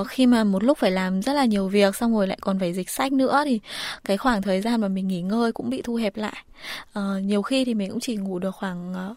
Uh, 0.00 0.06
khi 0.08 0.26
mà 0.26 0.44
một 0.44 0.57
một 0.58 0.64
lúc 0.64 0.78
phải 0.78 0.90
làm 0.90 1.22
rất 1.22 1.32
là 1.32 1.44
nhiều 1.44 1.68
việc 1.68 1.96
xong 1.96 2.14
rồi 2.14 2.26
lại 2.26 2.38
còn 2.40 2.58
phải 2.58 2.72
dịch 2.72 2.90
sách 2.90 3.12
nữa 3.12 3.42
thì 3.44 3.60
cái 4.04 4.16
khoảng 4.16 4.42
thời 4.42 4.60
gian 4.60 4.80
mà 4.80 4.88
mình 4.88 5.08
nghỉ 5.08 5.22
ngơi 5.22 5.52
cũng 5.52 5.70
bị 5.70 5.82
thu 5.82 5.94
hẹp 5.94 6.16
lại 6.16 6.44
à, 6.92 7.02
nhiều 7.22 7.42
khi 7.42 7.64
thì 7.64 7.74
mình 7.74 7.90
cũng 7.90 8.00
chỉ 8.00 8.16
ngủ 8.16 8.38
được 8.38 8.50
khoảng 8.54 8.94
ờ, 8.94 9.14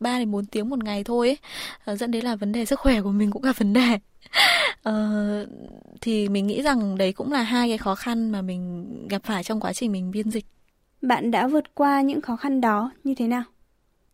3 0.00 0.18
đến 0.18 0.30
4 0.30 0.46
tiếng 0.46 0.68
một 0.68 0.84
ngày 0.84 1.04
thôi 1.04 1.28
ấy. 1.28 1.38
À, 1.84 1.96
dẫn 1.96 2.10
đến 2.10 2.24
là 2.24 2.36
vấn 2.36 2.52
đề 2.52 2.64
sức 2.64 2.78
khỏe 2.78 3.02
của 3.02 3.10
mình 3.10 3.30
cũng 3.30 3.42
gặp 3.42 3.58
vấn 3.58 3.72
đề. 3.72 3.98
Ờ, 4.82 5.46
thì 6.00 6.28
mình 6.28 6.46
nghĩ 6.46 6.62
rằng 6.62 6.98
đấy 6.98 7.12
cũng 7.12 7.32
là 7.32 7.42
hai 7.42 7.68
cái 7.68 7.78
khó 7.78 7.94
khăn 7.94 8.30
mà 8.30 8.42
mình 8.42 8.86
gặp 9.08 9.22
phải 9.24 9.44
trong 9.44 9.60
quá 9.60 9.72
trình 9.72 9.92
mình 9.92 10.10
biên 10.10 10.30
dịch. 10.30 10.44
Bạn 11.02 11.30
đã 11.30 11.46
vượt 11.46 11.74
qua 11.74 12.00
những 12.00 12.20
khó 12.20 12.36
khăn 12.36 12.60
đó 12.60 12.90
như 13.04 13.14
thế 13.14 13.26
nào? 13.28 13.42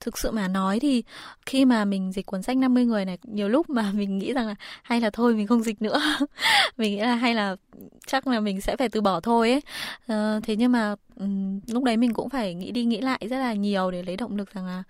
Thực 0.04 0.18
sự 0.18 0.30
mà 0.30 0.49
nói 0.49 0.80
thì 0.80 1.02
khi 1.46 1.64
mà 1.64 1.84
mình 1.84 2.12
dịch 2.12 2.26
cuốn 2.26 2.42
sách 2.42 2.56
50 2.56 2.84
người 2.84 3.04
này 3.04 3.18
nhiều 3.23 3.49
lúc 3.49 3.70
mà 3.70 3.92
mình 3.94 4.18
nghĩ 4.18 4.32
rằng 4.32 4.46
là 4.46 4.54
hay 4.82 5.00
là 5.00 5.11
thôi 5.11 5.34
mình 5.34 5.46
không 5.46 5.62
dịch 5.62 5.82
nữa. 5.82 6.00
mình 6.76 6.92
nghĩ 6.92 7.00
là 7.00 7.14
hay 7.14 7.34
là 7.34 7.56
chắc 8.06 8.26
là 8.26 8.40
mình 8.40 8.61
sẽ 8.61 8.76
phải 8.76 8.88
từ 8.88 9.00
bỏ 9.00 9.20
thôi 9.20 9.50
ấy. 9.50 9.61
Ờ, 10.06 10.40
thế 10.42 10.56
nhưng 10.56 10.73
mà 10.73 10.94
um, 11.16 11.61
lúc 11.68 11.84
đấy 11.84 11.96
mình 11.96 12.14
cũng 12.14 12.28
phải 12.28 12.54
nghĩ 12.54 12.70
đi 12.70 12.84
nghĩ 12.84 13.00
lại 13.00 13.18
rất 13.30 13.38
là 13.38 13.52
nhiều 13.54 13.90
để 13.90 14.02
lấy 14.02 14.16
động 14.16 14.37
lực 14.37 14.54
rằng 14.54 14.66
là 14.66 14.82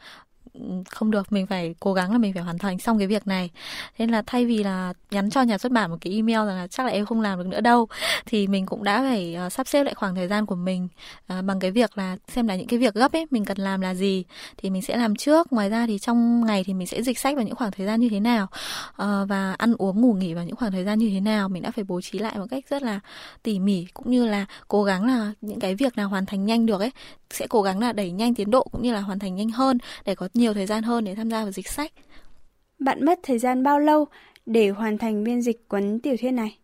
không 0.91 1.11
được 1.11 1.33
mình 1.33 1.47
phải 1.47 1.75
cố 1.81 1.93
gắng 1.93 2.13
là 2.13 2.19
mình 2.19 2.33
phải 2.33 2.43
hoàn 2.43 2.59
thành 2.59 2.79
xong 2.79 2.99
cái 2.99 3.07
việc 3.07 3.27
này. 3.27 3.51
Nên 3.99 4.11
là 4.11 4.23
thay 4.27 4.47
vì 4.47 4.63
là 4.65 4.93
nhắn 5.11 5.31
cho 5.31 5.43
nhà 5.43 5.59
xuất 5.59 5.73
bản 5.73 5.91
một 5.91 5.97
cái 6.01 6.13
email 6.13 6.37
rằng 6.37 6.57
là 6.57 6.67
chắc 6.67 6.87
là 6.87 6.93
em 6.93 7.07
không 7.07 7.21
làm 7.21 7.39
được 7.39 7.47
nữa 7.47 7.61
đâu 7.61 7.89
thì 8.27 8.47
mình 8.47 8.67
cũng 8.67 8.85
đã 8.85 9.01
phải 9.03 9.37
uh, 9.47 9.53
sắp 9.53 9.69
xếp 9.69 9.85
lại 9.85 9.95
khoảng 9.95 10.15
thời 10.15 10.29
gian 10.29 10.47
của 10.47 10.55
mình 10.55 10.89
uh, 11.39 11.45
bằng 11.45 11.61
cái 11.61 11.71
việc 11.71 11.99
là 11.99 12.17
xem 12.29 12.49
là 12.49 12.57
những 12.57 12.67
cái 12.67 12.79
việc 12.79 12.95
gấp 12.95 13.13
ấy 13.13 13.27
mình 13.31 13.45
cần 13.45 13.59
làm 13.59 13.81
là 13.81 13.95
gì 13.95 14.25
thì 14.57 14.71
mình 14.71 14.83
sẽ 14.83 14.97
làm 14.97 15.17
trước. 15.17 15.53
Ngoài 15.53 15.71
ra 15.71 15.87
thì 15.87 15.99
trong 15.99 16.47
ngày 16.47 16.65
thì 16.65 16.75
mình 16.75 16.87
sẽ 16.87 17.03
dịch 17.03 17.19
sách 17.19 17.35
vào 17.37 17.45
những 17.45 17.55
khoảng 17.55 17.71
thời 17.71 17.87
gian 17.87 18.01
như 18.01 18.09
thế 18.09 18.21
nào 18.21 18.47
uh, 18.91 19.29
và 19.29 19.55
ăn 19.59 19.75
uống 19.79 20.01
ngủ 20.01 20.13
nghỉ 20.13 20.35
vào 20.35 20.45
những 20.45 20.57
khoảng 20.57 20.73
thời 20.73 20.85
gian 20.85 20.99
như 20.99 21.11
thế 21.11 21.21
nào. 21.21 21.49
Mình 21.49 21.63
đã 21.63 21.71
phải 21.71 21.85
bố 21.85 22.01
trí 22.01 22.19
lại 22.19 22.39
một 22.39 22.47
cách 22.51 22.65
rất 22.71 22.83
là 22.83 23.01
tỉ 23.43 23.59
mỉ 23.59 23.87
cũng 23.95 24.11
như 24.11 24.27
là 24.27 24.47
cố 24.69 24.85
gắng 24.85 25.07
là 25.07 25.33
những 25.41 25.61
cái 25.61 25.75
việc 25.75 25.97
nào 25.97 26.09
hoàn 26.09 26.27
thành 26.27 26.45
nhanh 26.45 26.67
được 26.67 26.81
ấy 26.81 26.91
sẽ 27.31 27.47
cố 27.47 27.63
gắng 27.63 27.81
là 27.81 27.93
đẩy 27.93 28.11
nhanh 28.11 28.35
tiến 28.35 28.51
độ 28.51 28.63
cũng 28.73 28.83
như 28.83 28.93
là 28.93 29.01
hoàn 29.01 29.19
thành 29.19 29.35
nhanh 29.35 29.51
hơn 29.51 29.79
để 30.05 30.15
có 30.15 30.29
nhiều 30.35 30.44
thời 30.53 30.67
gian 30.67 30.83
hơn 30.83 31.05
để 31.05 31.15
tham 31.15 31.31
gia 31.31 31.43
vào 31.43 31.53
dịch 31.53 31.69
sách. 31.69 31.93
Bạn 32.79 33.05
mất 33.05 33.19
thời 33.23 33.39
gian 33.39 33.63
bao 33.63 33.79
lâu 33.79 34.07
để 34.47 34.69
hoàn 34.69 34.99
thành 34.99 35.25
biên 35.25 35.43
dịch 35.43 35.69
cuốn 35.69 36.01
tiểu 36.01 36.17
thuyết 36.21 36.31
này? 36.31 36.59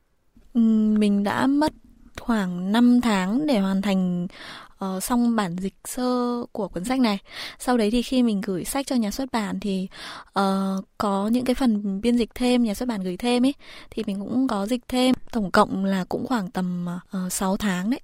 mình 0.54 1.24
đã 1.24 1.46
mất 1.46 1.72
khoảng 2.20 2.72
5 2.72 3.00
tháng 3.00 3.46
để 3.46 3.58
hoàn 3.58 3.82
thành 3.82 4.26
uh, 4.84 5.02
xong 5.02 5.36
bản 5.36 5.56
dịch 5.56 5.74
sơ 5.84 6.44
của 6.52 6.68
cuốn 6.68 6.84
sách 6.84 7.00
này. 7.00 7.18
Sau 7.58 7.76
đấy 7.76 7.90
thì 7.90 8.02
khi 8.02 8.22
mình 8.22 8.40
gửi 8.40 8.64
sách 8.64 8.86
cho 8.86 8.96
nhà 8.96 9.10
xuất 9.10 9.32
bản 9.32 9.60
thì 9.60 9.88
uh, 10.38 10.84
có 10.98 11.28
những 11.32 11.44
cái 11.44 11.54
phần 11.54 12.00
biên 12.00 12.16
dịch 12.16 12.34
thêm, 12.34 12.62
nhà 12.62 12.74
xuất 12.74 12.88
bản 12.88 13.02
gửi 13.02 13.16
thêm 13.16 13.46
ấy 13.46 13.54
thì 13.90 14.02
mình 14.06 14.20
cũng 14.20 14.48
có 14.48 14.66
dịch 14.66 14.88
thêm. 14.88 15.14
Tổng 15.32 15.50
cộng 15.50 15.84
là 15.84 16.04
cũng 16.08 16.26
khoảng 16.26 16.50
tầm 16.50 16.86
uh, 16.96 17.02
ờ, 17.10 17.28
6 17.28 17.56
tháng 17.56 17.90
đấy. 17.90 18.00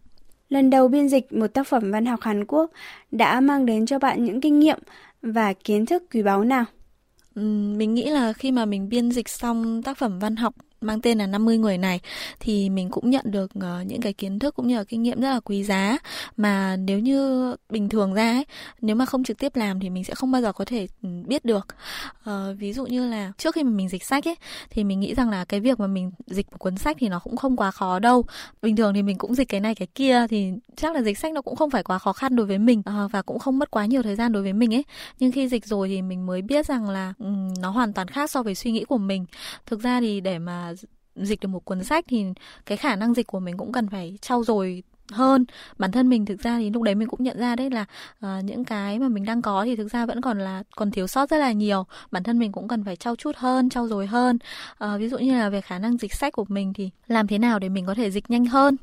Lần 0.48 0.70
đầu 0.70 0.88
biên 0.88 1.08
dịch 1.08 1.32
một 1.32 1.46
tác 1.46 1.66
phẩm 1.66 1.90
văn 1.90 2.06
học 2.06 2.20
Hàn 2.22 2.44
Quốc 2.44 2.70
đã 3.10 3.40
mang 3.40 3.66
đến 3.66 3.86
cho 3.86 3.98
bạn 3.98 4.24
những 4.24 4.40
kinh 4.40 4.60
nghiệm 4.60 4.78
và 5.32 5.52
kiến 5.52 5.86
thức 5.86 6.02
quý 6.14 6.22
báu 6.22 6.44
nào? 6.44 6.64
Mình 7.34 7.94
nghĩ 7.94 8.10
là 8.10 8.32
khi 8.32 8.52
mà 8.52 8.64
mình 8.64 8.88
biên 8.88 9.10
dịch 9.10 9.28
xong 9.28 9.82
tác 9.82 9.98
phẩm 9.98 10.18
văn 10.18 10.36
học 10.36 10.54
mang 10.86 11.00
tên 11.00 11.18
là 11.18 11.26
50 11.26 11.58
người 11.58 11.78
này 11.78 12.00
thì 12.40 12.70
mình 12.70 12.90
cũng 12.90 13.10
nhận 13.10 13.24
được 13.30 13.50
uh, 13.58 13.86
những 13.86 14.00
cái 14.00 14.12
kiến 14.12 14.38
thức 14.38 14.54
cũng 14.54 14.68
như 14.68 14.76
là 14.76 14.84
kinh 14.84 15.02
nghiệm 15.02 15.20
rất 15.20 15.30
là 15.30 15.40
quý 15.40 15.64
giá 15.64 15.98
mà 16.36 16.76
nếu 16.76 16.98
như 16.98 17.54
bình 17.70 17.88
thường 17.88 18.14
ra 18.14 18.32
ấy, 18.32 18.44
nếu 18.80 18.96
mà 18.96 19.06
không 19.06 19.24
trực 19.24 19.38
tiếp 19.38 19.56
làm 19.56 19.80
thì 19.80 19.90
mình 19.90 20.04
sẽ 20.04 20.14
không 20.14 20.32
bao 20.32 20.42
giờ 20.42 20.52
có 20.52 20.64
thể 20.64 20.86
ừ, 21.02 21.08
biết 21.26 21.44
được. 21.44 21.66
Uh, 22.30 22.58
ví 22.58 22.72
dụ 22.72 22.86
như 22.86 23.10
là 23.10 23.32
trước 23.38 23.54
khi 23.54 23.62
mà 23.62 23.70
mình 23.70 23.88
dịch 23.88 24.04
sách 24.04 24.28
ấy 24.28 24.34
thì 24.70 24.84
mình 24.84 25.00
nghĩ 25.00 25.14
rằng 25.14 25.30
là 25.30 25.44
cái 25.44 25.60
việc 25.60 25.80
mà 25.80 25.86
mình 25.86 26.10
dịch 26.26 26.46
một 26.50 26.58
cuốn 26.58 26.76
sách 26.76 26.96
thì 27.00 27.08
nó 27.08 27.18
cũng 27.18 27.36
không 27.36 27.56
quá 27.56 27.70
khó 27.70 27.98
đâu. 27.98 28.24
Bình 28.62 28.76
thường 28.76 28.94
thì 28.94 29.02
mình 29.02 29.18
cũng 29.18 29.34
dịch 29.34 29.48
cái 29.48 29.60
này 29.60 29.74
cái 29.74 29.88
kia 29.94 30.26
thì 30.30 30.52
chắc 30.76 30.94
là 30.94 31.02
dịch 31.02 31.18
sách 31.18 31.32
nó 31.32 31.42
cũng 31.42 31.56
không 31.56 31.70
phải 31.70 31.82
quá 31.82 31.98
khó 31.98 32.12
khăn 32.12 32.36
đối 32.36 32.46
với 32.46 32.58
mình 32.58 32.78
uh, 32.78 33.12
và 33.12 33.22
cũng 33.22 33.38
không 33.38 33.58
mất 33.58 33.70
quá 33.70 33.86
nhiều 33.86 34.02
thời 34.02 34.16
gian 34.16 34.32
đối 34.32 34.42
với 34.42 34.52
mình 34.52 34.74
ấy. 34.74 34.84
Nhưng 35.18 35.32
khi 35.32 35.48
dịch 35.48 35.66
rồi 35.66 35.88
thì 35.88 36.02
mình 36.02 36.26
mới 36.26 36.42
biết 36.42 36.66
rằng 36.66 36.90
là 36.90 37.14
um, 37.18 37.54
nó 37.60 37.70
hoàn 37.70 37.92
toàn 37.92 38.08
khác 38.08 38.30
so 38.30 38.42
với 38.42 38.54
suy 38.54 38.70
nghĩ 38.70 38.84
của 38.84 38.98
mình. 38.98 39.26
Thực 39.66 39.82
ra 39.82 40.00
thì 40.00 40.20
để 40.20 40.38
mà 40.38 40.74
dịch 41.16 41.40
được 41.40 41.48
một 41.48 41.64
cuốn 41.64 41.84
sách 41.84 42.04
thì 42.08 42.24
cái 42.66 42.78
khả 42.78 42.96
năng 42.96 43.14
dịch 43.14 43.26
của 43.26 43.40
mình 43.40 43.56
cũng 43.56 43.72
cần 43.72 43.88
phải 43.88 44.18
trau 44.20 44.44
dồi 44.44 44.82
hơn. 45.12 45.44
Bản 45.78 45.92
thân 45.92 46.08
mình 46.08 46.26
thực 46.26 46.40
ra 46.40 46.58
thì 46.58 46.70
lúc 46.70 46.82
đấy 46.82 46.94
mình 46.94 47.08
cũng 47.08 47.22
nhận 47.22 47.38
ra 47.38 47.56
đấy 47.56 47.70
là 47.70 47.84
uh, 48.26 48.44
những 48.44 48.64
cái 48.64 48.98
mà 48.98 49.08
mình 49.08 49.24
đang 49.24 49.42
có 49.42 49.64
thì 49.64 49.76
thực 49.76 49.88
ra 49.88 50.06
vẫn 50.06 50.20
còn 50.20 50.38
là 50.38 50.62
còn 50.76 50.90
thiếu 50.90 51.06
sót 51.06 51.30
rất 51.30 51.36
là 51.36 51.52
nhiều. 51.52 51.86
Bản 52.10 52.22
thân 52.22 52.38
mình 52.38 52.52
cũng 52.52 52.68
cần 52.68 52.84
phải 52.84 52.96
trau 52.96 53.16
chút 53.16 53.36
hơn 53.36 53.68
trau 53.68 53.88
dồi 53.88 54.06
hơn. 54.06 54.38
Uh, 54.84 55.00
ví 55.00 55.08
dụ 55.08 55.18
như 55.18 55.38
là 55.38 55.48
về 55.48 55.60
khả 55.60 55.78
năng 55.78 55.98
dịch 55.98 56.14
sách 56.14 56.32
của 56.32 56.44
mình 56.48 56.72
thì 56.72 56.90
làm 57.06 57.26
thế 57.26 57.38
nào 57.38 57.58
để 57.58 57.68
mình 57.68 57.86
có 57.86 57.94
thể 57.94 58.10
dịch 58.10 58.30
nhanh 58.30 58.46
hơn? 58.46 58.76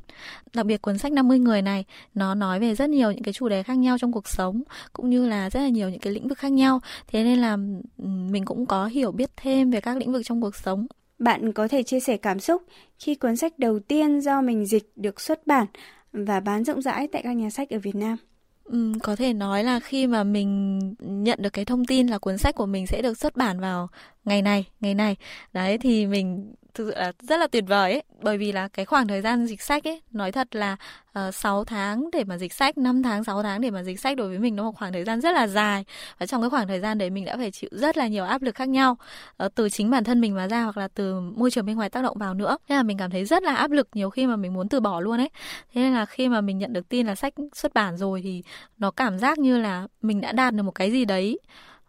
Đặc 0.54 0.66
biệt 0.66 0.82
cuốn 0.82 0.98
sách 0.98 1.12
50 1.12 1.38
người 1.38 1.62
này 1.62 1.84
nó 2.14 2.34
nói 2.34 2.60
về 2.60 2.74
rất 2.74 2.90
nhiều 2.90 3.12
những 3.12 3.22
cái 3.22 3.32
chủ 3.32 3.48
đề 3.48 3.62
khác 3.62 3.74
nhau 3.74 3.98
trong 3.98 4.12
cuộc 4.12 4.28
sống 4.28 4.62
cũng 4.92 5.10
như 5.10 5.28
là 5.28 5.50
rất 5.50 5.60
là 5.60 5.68
nhiều 5.68 5.88
những 5.88 6.00
cái 6.00 6.12
lĩnh 6.12 6.28
vực 6.28 6.38
khác 6.38 6.52
nhau. 6.52 6.80
Thế 7.08 7.24
nên 7.24 7.38
là 7.38 7.56
mình 8.02 8.44
cũng 8.44 8.66
có 8.66 8.86
hiểu 8.86 9.12
biết 9.12 9.30
thêm 9.36 9.70
về 9.70 9.80
các 9.80 9.96
lĩnh 9.96 10.12
vực 10.12 10.22
trong 10.24 10.40
cuộc 10.40 10.56
sống 10.56 10.86
bạn 11.24 11.52
có 11.52 11.68
thể 11.68 11.82
chia 11.82 12.00
sẻ 12.00 12.16
cảm 12.16 12.40
xúc 12.40 12.62
khi 12.98 13.14
cuốn 13.14 13.36
sách 13.36 13.58
đầu 13.58 13.78
tiên 13.80 14.20
do 14.20 14.40
mình 14.40 14.66
dịch 14.66 14.92
được 14.96 15.20
xuất 15.20 15.46
bản 15.46 15.66
và 16.12 16.40
bán 16.40 16.64
rộng 16.64 16.82
rãi 16.82 17.08
tại 17.12 17.22
các 17.22 17.32
nhà 17.32 17.50
sách 17.50 17.70
ở 17.70 17.78
Việt 17.78 17.94
Nam. 17.94 18.16
Ừ, 18.64 18.92
có 19.02 19.16
thể 19.16 19.32
nói 19.32 19.64
là 19.64 19.80
khi 19.80 20.06
mà 20.06 20.24
mình 20.24 20.78
nhận 21.00 21.38
được 21.42 21.52
cái 21.52 21.64
thông 21.64 21.84
tin 21.84 22.06
là 22.06 22.18
cuốn 22.18 22.38
sách 22.38 22.54
của 22.54 22.66
mình 22.66 22.86
sẽ 22.86 23.02
được 23.02 23.18
xuất 23.18 23.36
bản 23.36 23.60
vào 23.60 23.88
ngày 24.24 24.42
này, 24.42 24.64
ngày 24.80 24.94
này, 24.94 25.16
đấy 25.52 25.78
thì 25.78 26.06
mình 26.06 26.54
thực 26.74 26.88
sự 26.88 26.94
là 26.96 27.12
rất 27.22 27.40
là 27.40 27.46
tuyệt 27.46 27.64
vời 27.68 27.92
ấy. 27.92 28.02
Bởi 28.22 28.38
vì 28.38 28.52
là 28.52 28.68
cái 28.68 28.84
khoảng 28.84 29.08
thời 29.08 29.20
gian 29.20 29.46
dịch 29.46 29.62
sách 29.62 29.84
ấy 29.88 30.02
nói 30.10 30.32
thật 30.32 30.56
là 30.56 30.76
ờ, 31.12 31.28
uh, 31.28 31.34
6 31.34 31.64
tháng 31.64 32.10
để 32.12 32.24
mà 32.24 32.38
dịch 32.38 32.52
sách 32.52 32.78
5 32.78 33.02
tháng 33.02 33.24
6 33.24 33.42
tháng 33.42 33.60
để 33.60 33.70
mà 33.70 33.82
dịch 33.82 34.00
sách 34.00 34.16
đối 34.16 34.28
với 34.28 34.38
mình 34.38 34.56
nó 34.56 34.62
một 34.62 34.72
khoảng 34.76 34.92
thời 34.92 35.04
gian 35.04 35.20
rất 35.20 35.32
là 35.32 35.46
dài. 35.46 35.84
Và 36.18 36.26
trong 36.26 36.42
cái 36.42 36.50
khoảng 36.50 36.68
thời 36.68 36.80
gian 36.80 36.98
đấy 36.98 37.10
mình 37.10 37.24
đã 37.24 37.36
phải 37.36 37.50
chịu 37.50 37.70
rất 37.72 37.96
là 37.96 38.06
nhiều 38.06 38.24
áp 38.24 38.42
lực 38.42 38.54
khác 38.54 38.68
nhau 38.68 38.96
uh, 39.44 39.54
từ 39.54 39.68
chính 39.68 39.90
bản 39.90 40.04
thân 40.04 40.20
mình 40.20 40.34
mà 40.34 40.48
ra 40.48 40.62
hoặc 40.62 40.76
là 40.76 40.88
từ 40.88 41.20
môi 41.20 41.50
trường 41.50 41.66
bên 41.66 41.76
ngoài 41.76 41.90
tác 41.90 42.02
động 42.02 42.18
vào 42.18 42.34
nữa. 42.34 42.56
Nên 42.68 42.76
là 42.76 42.82
mình 42.82 42.98
cảm 42.98 43.10
thấy 43.10 43.24
rất 43.24 43.42
là 43.42 43.54
áp 43.54 43.70
lực 43.70 43.88
nhiều 43.94 44.10
khi 44.10 44.26
mà 44.26 44.36
mình 44.36 44.54
muốn 44.54 44.68
từ 44.68 44.80
bỏ 44.80 45.00
luôn 45.00 45.20
ấy. 45.20 45.30
Thế 45.74 45.80
nên 45.80 45.94
là 45.94 46.06
khi 46.06 46.28
mà 46.28 46.40
mình 46.40 46.58
nhận 46.58 46.72
được 46.72 46.88
tin 46.88 47.06
là 47.06 47.14
sách 47.14 47.34
xuất 47.54 47.74
bản 47.74 47.96
rồi 47.96 48.20
thì 48.22 48.42
nó 48.78 48.90
cảm 48.90 49.18
giác 49.18 49.38
như 49.38 49.58
là 49.58 49.86
mình 50.02 50.20
đã 50.20 50.32
đạt 50.32 50.54
được 50.54 50.62
một 50.62 50.74
cái 50.74 50.90
gì 50.90 51.04
đấy 51.04 51.38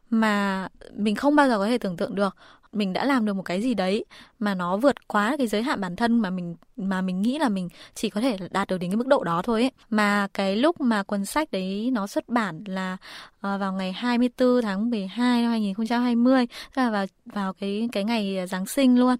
mà 0.10 0.68
mình 0.94 1.16
không 1.16 1.36
bao 1.36 1.48
giờ 1.48 1.58
có 1.58 1.68
thể 1.68 1.78
tưởng 1.78 1.98
tượng 1.98 2.16
được 2.16 2.36
mình 2.76 2.94
đã 2.94 3.06
làm 3.06 3.26
được 3.26 3.34
một 3.34 3.42
cái 3.44 3.62
gì 3.62 3.74
đấy 3.74 4.06
mà 4.40 4.56
nó 4.56 4.78
vượt 4.78 5.08
quá 5.08 5.36
cái 5.38 5.48
giới 5.48 5.64
hạn 5.64 5.82
bản 5.82 5.96
thân 5.96 6.20
mà 6.20 6.30
mình 6.30 6.56
mà 6.78 7.02
mình 7.02 7.22
nghĩ 7.22 7.40
là 7.40 7.50
mình 7.50 7.70
chỉ 7.94 8.10
có 8.10 8.22
thể 8.22 8.38
đạt 8.52 8.68
được 8.68 8.78
đến 8.78 8.90
cái 8.90 8.98
mức 8.98 9.08
độ 9.08 9.24
đó 9.24 9.42
thôi 9.42 9.62
ấy. 9.62 9.72
Mà 9.90 10.28
cái 10.34 10.56
lúc 10.56 10.82
mà 10.82 11.04
cuốn 11.04 11.26
sách 11.26 11.52
đấy 11.52 11.90
nó 11.94 12.08
xuất 12.08 12.30
bản 12.30 12.64
là 12.68 12.98
ờ, 13.42 13.58
vào 13.58 13.74
ngày 13.74 13.92
24 13.92 14.62
tháng 14.62 14.90
12 14.90 15.42
năm 15.42 15.52
2020, 15.52 16.48
tức 16.76 16.82
là 16.82 16.90
vào 16.90 17.06
vào 17.26 17.54
cái 17.54 17.90
cái 17.92 18.04
ngày 18.04 18.48
Giáng 18.48 18.66
sinh 18.66 19.00
luôn. 19.00 19.16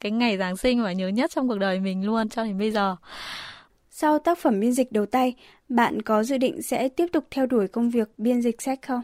Cái 0.00 0.12
ngày 0.12 0.38
Giáng 0.38 0.56
sinh 0.56 0.82
mà 0.82 0.92
nhớ 0.92 1.08
nhất 1.08 1.30
trong 1.30 1.48
cuộc 1.48 1.58
đời 1.58 1.80
mình 1.80 2.06
luôn 2.06 2.28
cho 2.28 2.44
đến 2.44 2.58
bây 2.58 2.70
giờ. 2.70 2.96
Sau 3.90 4.18
tác 4.18 4.38
phẩm 4.38 4.60
biên 4.60 4.72
dịch 4.72 4.92
đầu 4.92 5.06
tay, 5.06 5.34
bạn 5.68 6.02
có 6.02 6.22
dự 6.24 6.38
định 6.38 6.62
sẽ 6.62 6.88
tiếp 6.88 7.06
tục 7.12 7.24
theo 7.30 7.46
đuổi 7.46 7.68
công 7.68 7.90
việc 7.90 8.08
biên 8.18 8.42
dịch 8.42 8.62
sách 8.62 8.78
không? 8.86 9.02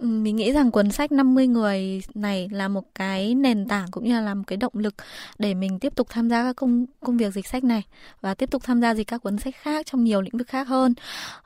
Mình 0.00 0.36
nghĩ 0.36 0.52
rằng 0.52 0.70
cuốn 0.70 0.90
sách 0.90 1.12
50 1.12 1.46
người 1.46 2.02
này 2.14 2.48
là 2.52 2.68
một 2.68 2.94
cái 2.94 3.34
nền 3.34 3.68
tảng 3.68 3.86
cũng 3.90 4.04
như 4.04 4.20
là 4.20 4.34
một 4.34 4.42
cái 4.46 4.56
động 4.56 4.72
lực 4.74 4.94
để 5.38 5.54
mình 5.54 5.78
tiếp 5.78 5.94
tục 5.94 6.06
tham 6.10 6.30
gia 6.30 6.42
các 6.42 6.56
công 6.56 6.86
công 7.00 7.16
việc 7.16 7.34
dịch 7.34 7.46
sách 7.46 7.64
này 7.64 7.82
và 8.20 8.34
tiếp 8.34 8.50
tục 8.50 8.62
tham 8.64 8.80
gia 8.80 8.94
dịch 8.94 9.06
các 9.06 9.22
cuốn 9.22 9.38
sách 9.38 9.54
khác 9.56 9.86
trong 9.86 10.04
nhiều 10.04 10.20
lĩnh 10.20 10.38
vực 10.38 10.48
khác 10.48 10.68
hơn. 10.68 10.94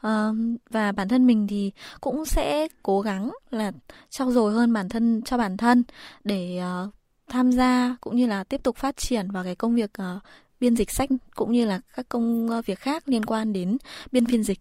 À, 0.00 0.28
và 0.70 0.92
bản 0.92 1.08
thân 1.08 1.26
mình 1.26 1.46
thì 1.46 1.72
cũng 2.00 2.24
sẽ 2.24 2.68
cố 2.82 3.00
gắng 3.00 3.30
là 3.50 3.72
trau 4.10 4.32
dồi 4.32 4.52
hơn 4.52 4.72
bản 4.72 4.88
thân 4.88 5.22
cho 5.22 5.38
bản 5.38 5.56
thân 5.56 5.82
để 6.24 6.60
uh, 6.86 6.94
tham 7.28 7.52
gia 7.52 7.96
cũng 8.00 8.16
như 8.16 8.26
là 8.26 8.44
tiếp 8.44 8.62
tục 8.62 8.76
phát 8.76 8.96
triển 8.96 9.30
vào 9.30 9.44
cái 9.44 9.54
công 9.54 9.74
việc 9.74 9.90
uh, 10.16 10.22
biên 10.60 10.76
dịch 10.76 10.90
sách 10.90 11.08
cũng 11.34 11.52
như 11.52 11.64
là 11.64 11.80
các 11.96 12.08
công 12.08 12.48
việc 12.66 12.78
khác 12.78 13.02
liên 13.06 13.24
quan 13.24 13.52
đến 13.52 13.76
biên 14.12 14.26
phiên 14.26 14.42
dịch. 14.42 14.58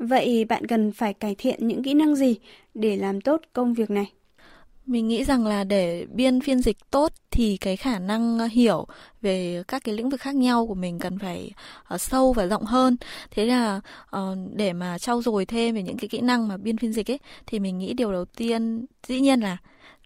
Vậy 0.00 0.44
bạn 0.44 0.66
cần 0.66 0.92
phải 0.92 1.14
cải 1.14 1.34
thiện 1.34 1.68
những 1.68 1.82
kỹ 1.82 1.94
năng 1.94 2.14
gì 2.14 2.36
để 2.74 2.96
làm 2.96 3.20
tốt 3.20 3.40
công 3.52 3.74
việc 3.74 3.90
này? 3.90 4.12
Mình 4.86 5.08
nghĩ 5.08 5.24
rằng 5.24 5.46
là 5.46 5.64
để 5.64 6.06
biên 6.12 6.40
phiên 6.40 6.60
dịch 6.60 6.76
tốt 6.90 7.12
thì 7.30 7.56
cái 7.56 7.76
khả 7.76 7.98
năng 7.98 8.38
ờ, 8.38 8.48
hiểu 8.52 8.86
về 9.22 9.62
các 9.68 9.84
cái 9.84 9.94
lĩnh 9.94 10.10
vực 10.10 10.20
khác 10.20 10.34
nhau 10.34 10.66
của 10.66 10.74
mình 10.74 10.98
cần 10.98 11.18
phải 11.18 11.50
uh, 11.94 12.00
sâu 12.00 12.32
và 12.32 12.46
rộng 12.46 12.64
hơn. 12.64 12.96
Thế 13.30 13.44
là 13.46 13.80
uh, 14.16 14.38
để 14.52 14.72
mà 14.72 14.98
trau 14.98 15.22
dồi 15.22 15.46
thêm 15.46 15.74
về 15.74 15.82
những 15.82 15.96
cái 15.96 16.08
kỹ 16.08 16.20
năng 16.20 16.48
mà 16.48 16.56
biên 16.56 16.76
phiên 16.76 16.92
dịch 16.92 17.10
ấy 17.10 17.18
thì 17.46 17.58
mình 17.58 17.78
nghĩ 17.78 17.94
điều 17.94 18.12
đầu 18.12 18.24
tiên 18.24 18.86
dĩ 19.06 19.20
nhiên 19.20 19.40
là 19.40 19.56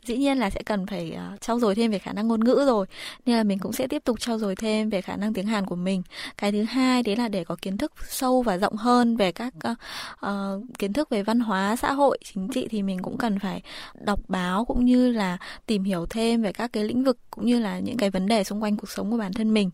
dĩ 0.06 0.16
nhiên 0.16 0.38
là 0.38 0.50
sẽ 0.50 0.61
cần 0.66 0.87
phải 0.87 1.16
uh, 1.34 1.40
trau 1.40 1.61
dồi 1.61 1.75
thêm 1.75 1.90
về 1.90 1.99
khả 1.99 2.12
năng 2.12 2.28
ngôn 2.28 2.44
ngữ 2.44 2.64
rồi 2.66 2.87
nên 3.26 3.37
là 3.37 3.42
mình 3.42 3.58
cũng 3.58 3.73
sẽ 3.73 3.87
tiếp 3.87 4.02
tục 4.04 4.20
trau 4.20 4.38
dồi 4.38 4.56
thêm 4.56 4.90
về 4.90 5.00
khả 5.00 5.16
năng 5.16 5.34
tiếng 5.34 5.46
Hàn 5.46 5.66
của 5.66 5.76
mình. 5.76 6.02
Cái 6.38 6.52
thứ 6.52 6.62
hai 6.62 7.02
đấy 7.02 7.16
là 7.16 7.28
để 7.28 7.44
có 7.44 7.56
kiến 7.62 7.78
thức 7.78 7.92
sâu 8.08 8.42
và 8.42 8.58
rộng 8.58 8.76
hơn 8.76 9.16
về 9.16 9.32
các 9.32 9.54
uh, 9.70 9.78
uh, 10.26 10.78
kiến 10.78 10.92
thức 10.92 11.11
về 11.11 11.23
văn 11.23 11.40
hóa 11.40 11.76
xã 11.76 11.92
hội 11.92 12.18
chính 12.25 12.49
trị 12.49 12.68
thì 12.70 12.82
mình 12.82 13.02
cũng 13.02 13.18
cần 13.18 13.38
phải 13.38 13.62
đọc 13.94 14.20
báo 14.28 14.64
cũng 14.64 14.84
như 14.84 15.11
là 15.12 15.38
tìm 15.66 15.84
hiểu 15.84 16.06
thêm 16.11 16.42
về 16.42 16.52
các 16.52 16.73
cái 16.73 16.84
lĩnh 16.84 17.04
vực 17.04 17.18
cũng 17.30 17.46
như 17.46 17.58
là 17.58 17.78
những 17.78 17.96
cái 17.96 18.11
vấn 18.11 18.26
đề 18.26 18.44
xung 18.44 18.62
quanh 18.62 18.76
cuộc 18.76 18.90
sống 18.90 19.11
của 19.11 19.16
bản 19.16 19.32
thân 19.32 19.54
mình. 19.54 19.70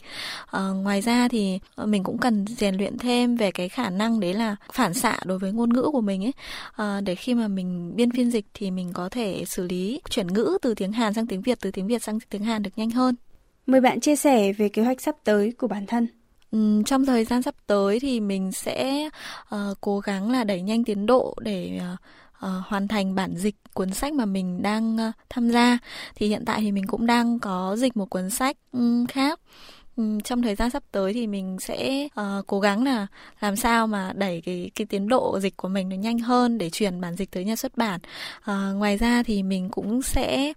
Uh, 0.56 0.76
ngoài 0.76 1.00
ra 1.00 1.28
thì 1.28 1.58
mình 1.84 2.04
cũng 2.04 2.18
cần 2.18 2.44
rèn 2.46 2.74
luyện 2.74 2.98
thêm 2.98 3.36
về 3.36 3.50
cái 3.50 3.68
khả 3.68 3.90
năng 3.90 4.20
đấy 4.20 4.34
là 4.34 4.56
phản 4.72 4.94
xạ 4.94 5.18
đối 5.24 5.38
với 5.38 5.52
ngôn 5.52 5.72
ngữ 5.72 5.82
của 5.92 6.00
mình 6.00 6.24
ấy. 6.24 6.32
Uh, 6.82 7.04
để 7.04 7.14
khi 7.14 7.34
mà 7.34 7.48
mình 7.48 7.96
biên 7.96 8.10
phiên 8.10 8.30
dịch 8.30 8.46
thì 8.54 8.70
mình 8.70 8.92
có 8.92 9.08
thể 9.08 9.44
xử 9.46 9.66
lý 9.66 10.00
chuyển 10.20 10.34
ngữ 10.34 10.58
từ 10.62 10.74
tiếng 10.74 10.92
Hàn 10.92 11.14
sang 11.14 11.26
tiếng 11.26 11.42
Việt, 11.42 11.60
từ 11.60 11.70
tiếng 11.70 11.86
Việt 11.86 12.02
sang 12.02 12.18
tiếng 12.30 12.44
Hàn 12.44 12.62
được 12.62 12.70
nhanh 12.76 12.90
hơn. 12.90 13.14
Mời 13.66 13.80
bạn 13.80 14.00
chia 14.00 14.16
sẻ 14.16 14.52
về 14.52 14.68
kế 14.68 14.82
hoạch 14.82 15.00
sắp 15.00 15.16
tới 15.24 15.52
của 15.58 15.68
bản 15.68 15.86
thân. 15.86 16.08
Um, 16.50 16.84
trong 16.84 17.06
thời 17.06 17.24
gian 17.24 17.42
sắp 17.42 17.54
tới 17.66 18.00
thì 18.00 18.20
mình 18.20 18.52
sẽ 18.52 19.08
uh, 19.54 19.80
cố 19.80 20.00
gắng 20.00 20.30
là 20.30 20.44
đẩy 20.44 20.62
nhanh 20.62 20.84
tiến 20.84 21.06
độ 21.06 21.34
để 21.40 21.80
uh, 21.92 21.98
uh, 22.46 22.66
hoàn 22.66 22.88
thành 22.88 23.14
bản 23.14 23.36
dịch 23.36 23.54
cuốn 23.74 23.92
sách 23.92 24.12
mà 24.12 24.24
mình 24.24 24.62
đang 24.62 24.96
uh, 25.08 25.14
tham 25.30 25.50
gia. 25.50 25.78
Thì 26.14 26.26
hiện 26.26 26.44
tại 26.46 26.60
thì 26.60 26.72
mình 26.72 26.86
cũng 26.86 27.06
đang 27.06 27.38
có 27.38 27.76
dịch 27.76 27.96
một 27.96 28.10
cuốn 28.10 28.30
sách 28.30 28.56
um, 28.72 29.06
khác 29.06 29.40
trong 30.24 30.42
thời 30.42 30.54
gian 30.54 30.70
sắp 30.70 30.82
tới 30.92 31.12
thì 31.12 31.26
mình 31.26 31.56
sẽ 31.60 32.08
uh, 32.20 32.46
cố 32.46 32.60
gắng 32.60 32.84
là 32.84 33.06
làm 33.40 33.56
sao 33.56 33.86
mà 33.86 34.12
đẩy 34.14 34.42
cái 34.44 34.70
cái 34.74 34.86
tiến 34.86 35.08
độ 35.08 35.40
dịch 35.40 35.56
của 35.56 35.68
mình 35.68 35.88
nó 35.88 35.96
nhanh 35.96 36.18
hơn 36.18 36.58
để 36.58 36.70
chuyển 36.70 37.00
bản 37.00 37.16
dịch 37.16 37.30
tới 37.30 37.44
nhà 37.44 37.56
xuất 37.56 37.76
bản. 37.76 38.00
Uh, 38.38 38.76
ngoài 38.76 38.96
ra 38.96 39.22
thì 39.22 39.42
mình 39.42 39.68
cũng 39.70 40.02
sẽ 40.02 40.52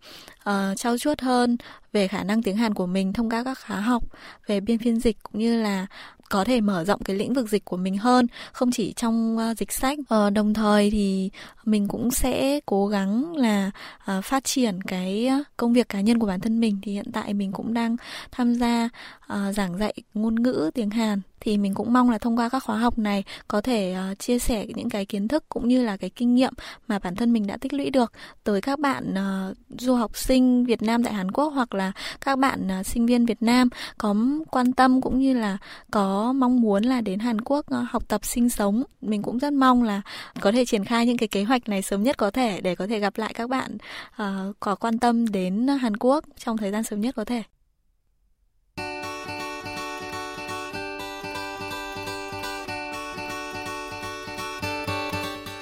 uh, 0.50 0.78
trau 0.78 0.98
chuốt 0.98 1.22
hơn 1.22 1.58
về 1.94 2.08
khả 2.08 2.24
năng 2.24 2.44
tiếng 2.44 2.58
Hàn 2.58 2.74
của 2.74 2.86
mình 2.86 3.14
thông 3.14 3.30
qua 3.30 3.44
các 3.44 3.58
khóa 3.68 3.80
học 3.80 4.04
về 4.48 4.60
biên 4.60 4.78
phiên 4.78 5.00
dịch 5.00 5.18
cũng 5.24 5.42
như 5.42 5.62
là 5.62 5.88
có 6.30 6.44
thể 6.44 6.62
mở 6.62 6.84
rộng 6.84 7.04
cái 7.04 7.16
lĩnh 7.16 7.34
vực 7.34 7.50
dịch 7.50 7.66
của 7.66 7.78
mình 7.78 7.98
hơn 7.98 8.28
không 8.52 8.72
chỉ 8.72 8.94
trong 8.94 9.38
uh, 9.38 9.58
dịch 9.58 9.72
sách. 9.72 10.00
Uh, 10.00 10.34
đồng 10.34 10.54
thời 10.54 10.92
thì 10.92 11.30
mình 11.66 11.88
cũng 11.88 12.12
sẽ 12.12 12.60
cố 12.66 12.88
gắng 12.88 13.36
là 13.36 13.72
uh, 14.18 14.26
phát 14.26 14.44
triển 14.44 14.82
cái 14.82 15.30
công 15.58 15.74
việc 15.74 15.90
cá 15.90 16.02
nhân 16.02 16.20
của 16.20 16.28
bản 16.28 16.40
thân 16.40 16.60
mình. 16.60 16.80
Thì 16.82 16.92
hiện 16.92 17.12
tại 17.14 17.34
mình 17.34 17.52
cũng 17.52 17.74
đang 17.74 17.96
tham 18.32 18.54
gia 18.54 18.90
uh, 19.34 19.56
giảng 19.56 19.78
dạy 19.78 19.94
ngôn 20.14 20.44
ngữ 20.44 20.72
tiếng 20.74 20.90
Hàn 20.90 21.22
thì 21.44 21.58
mình 21.58 21.74
cũng 21.74 21.94
mong 21.94 22.10
là 22.10 22.18
thông 22.18 22.38
qua 22.38 22.50
các 22.50 22.64
khóa 22.64 22.78
học 22.78 23.00
này 23.00 23.24
có 23.48 23.62
thể 23.62 23.96
uh, 24.12 24.20
chia 24.20 24.40
sẻ 24.40 24.66
những 24.76 24.90
cái 24.90 25.06
kiến 25.06 25.28
thức 25.28 25.44
cũng 25.50 25.68
như 25.68 25.84
là 25.84 25.98
cái 25.98 26.10
kinh 26.10 26.36
nghiệm 26.36 26.54
mà 26.88 27.00
bản 27.00 27.16
thân 27.16 27.34
mình 27.34 27.48
đã 27.48 27.58
tích 27.58 27.74
lũy 27.74 27.90
được 27.90 28.12
tới 28.44 28.62
các 28.62 28.80
bạn 28.80 29.14
uh, 29.14 29.58
du 29.80 29.96
học 29.96 30.18
sinh 30.18 30.66
Việt 30.66 30.82
Nam 30.82 31.04
tại 31.04 31.14
Hàn 31.14 31.32
Quốc 31.32 31.50
hoặc 31.50 31.74
là 31.74 31.92
các 32.22 32.40
bạn 32.40 32.68
uh, 32.80 32.86
sinh 32.86 33.06
viên 33.06 33.26
Việt 33.26 33.42
Nam 33.42 33.70
có 33.98 34.16
quan 34.52 34.74
tâm 34.74 35.02
cũng 35.02 35.20
như 35.20 35.34
là 35.34 35.58
có 35.92 36.34
mong 36.34 36.62
muốn 36.62 36.84
là 36.84 37.02
đến 37.02 37.20
Hàn 37.20 37.42
Quốc 37.42 37.66
uh, 37.66 37.90
học 37.90 38.08
tập 38.08 38.26
sinh 38.26 38.50
sống. 38.50 38.84
Mình 39.02 39.22
cũng 39.22 39.40
rất 39.40 39.54
mong 39.54 39.84
là 39.84 40.02
có 40.42 40.52
thể 40.52 40.66
triển 40.66 40.86
khai 40.86 41.06
những 41.06 41.18
cái 41.18 41.28
kế 41.28 41.44
hoạch 41.44 41.70
này 41.70 41.82
sớm 41.82 42.04
nhất 42.04 42.18
có 42.18 42.32
thể 42.32 42.62
để 42.62 42.76
có 42.76 42.88
thể 42.88 43.00
gặp 43.00 43.18
lại 43.18 43.34
các 43.34 43.50
bạn 43.50 43.78
uh, 44.22 44.56
có 44.60 44.76
quan 44.76 45.00
tâm 45.00 45.28
đến 45.28 45.68
Hàn 45.68 45.98
Quốc 45.98 46.26
trong 46.38 46.58
thời 46.58 46.72
gian 46.72 46.84
sớm 46.84 47.02
nhất 47.02 47.16
có 47.16 47.26
thể. 47.26 47.44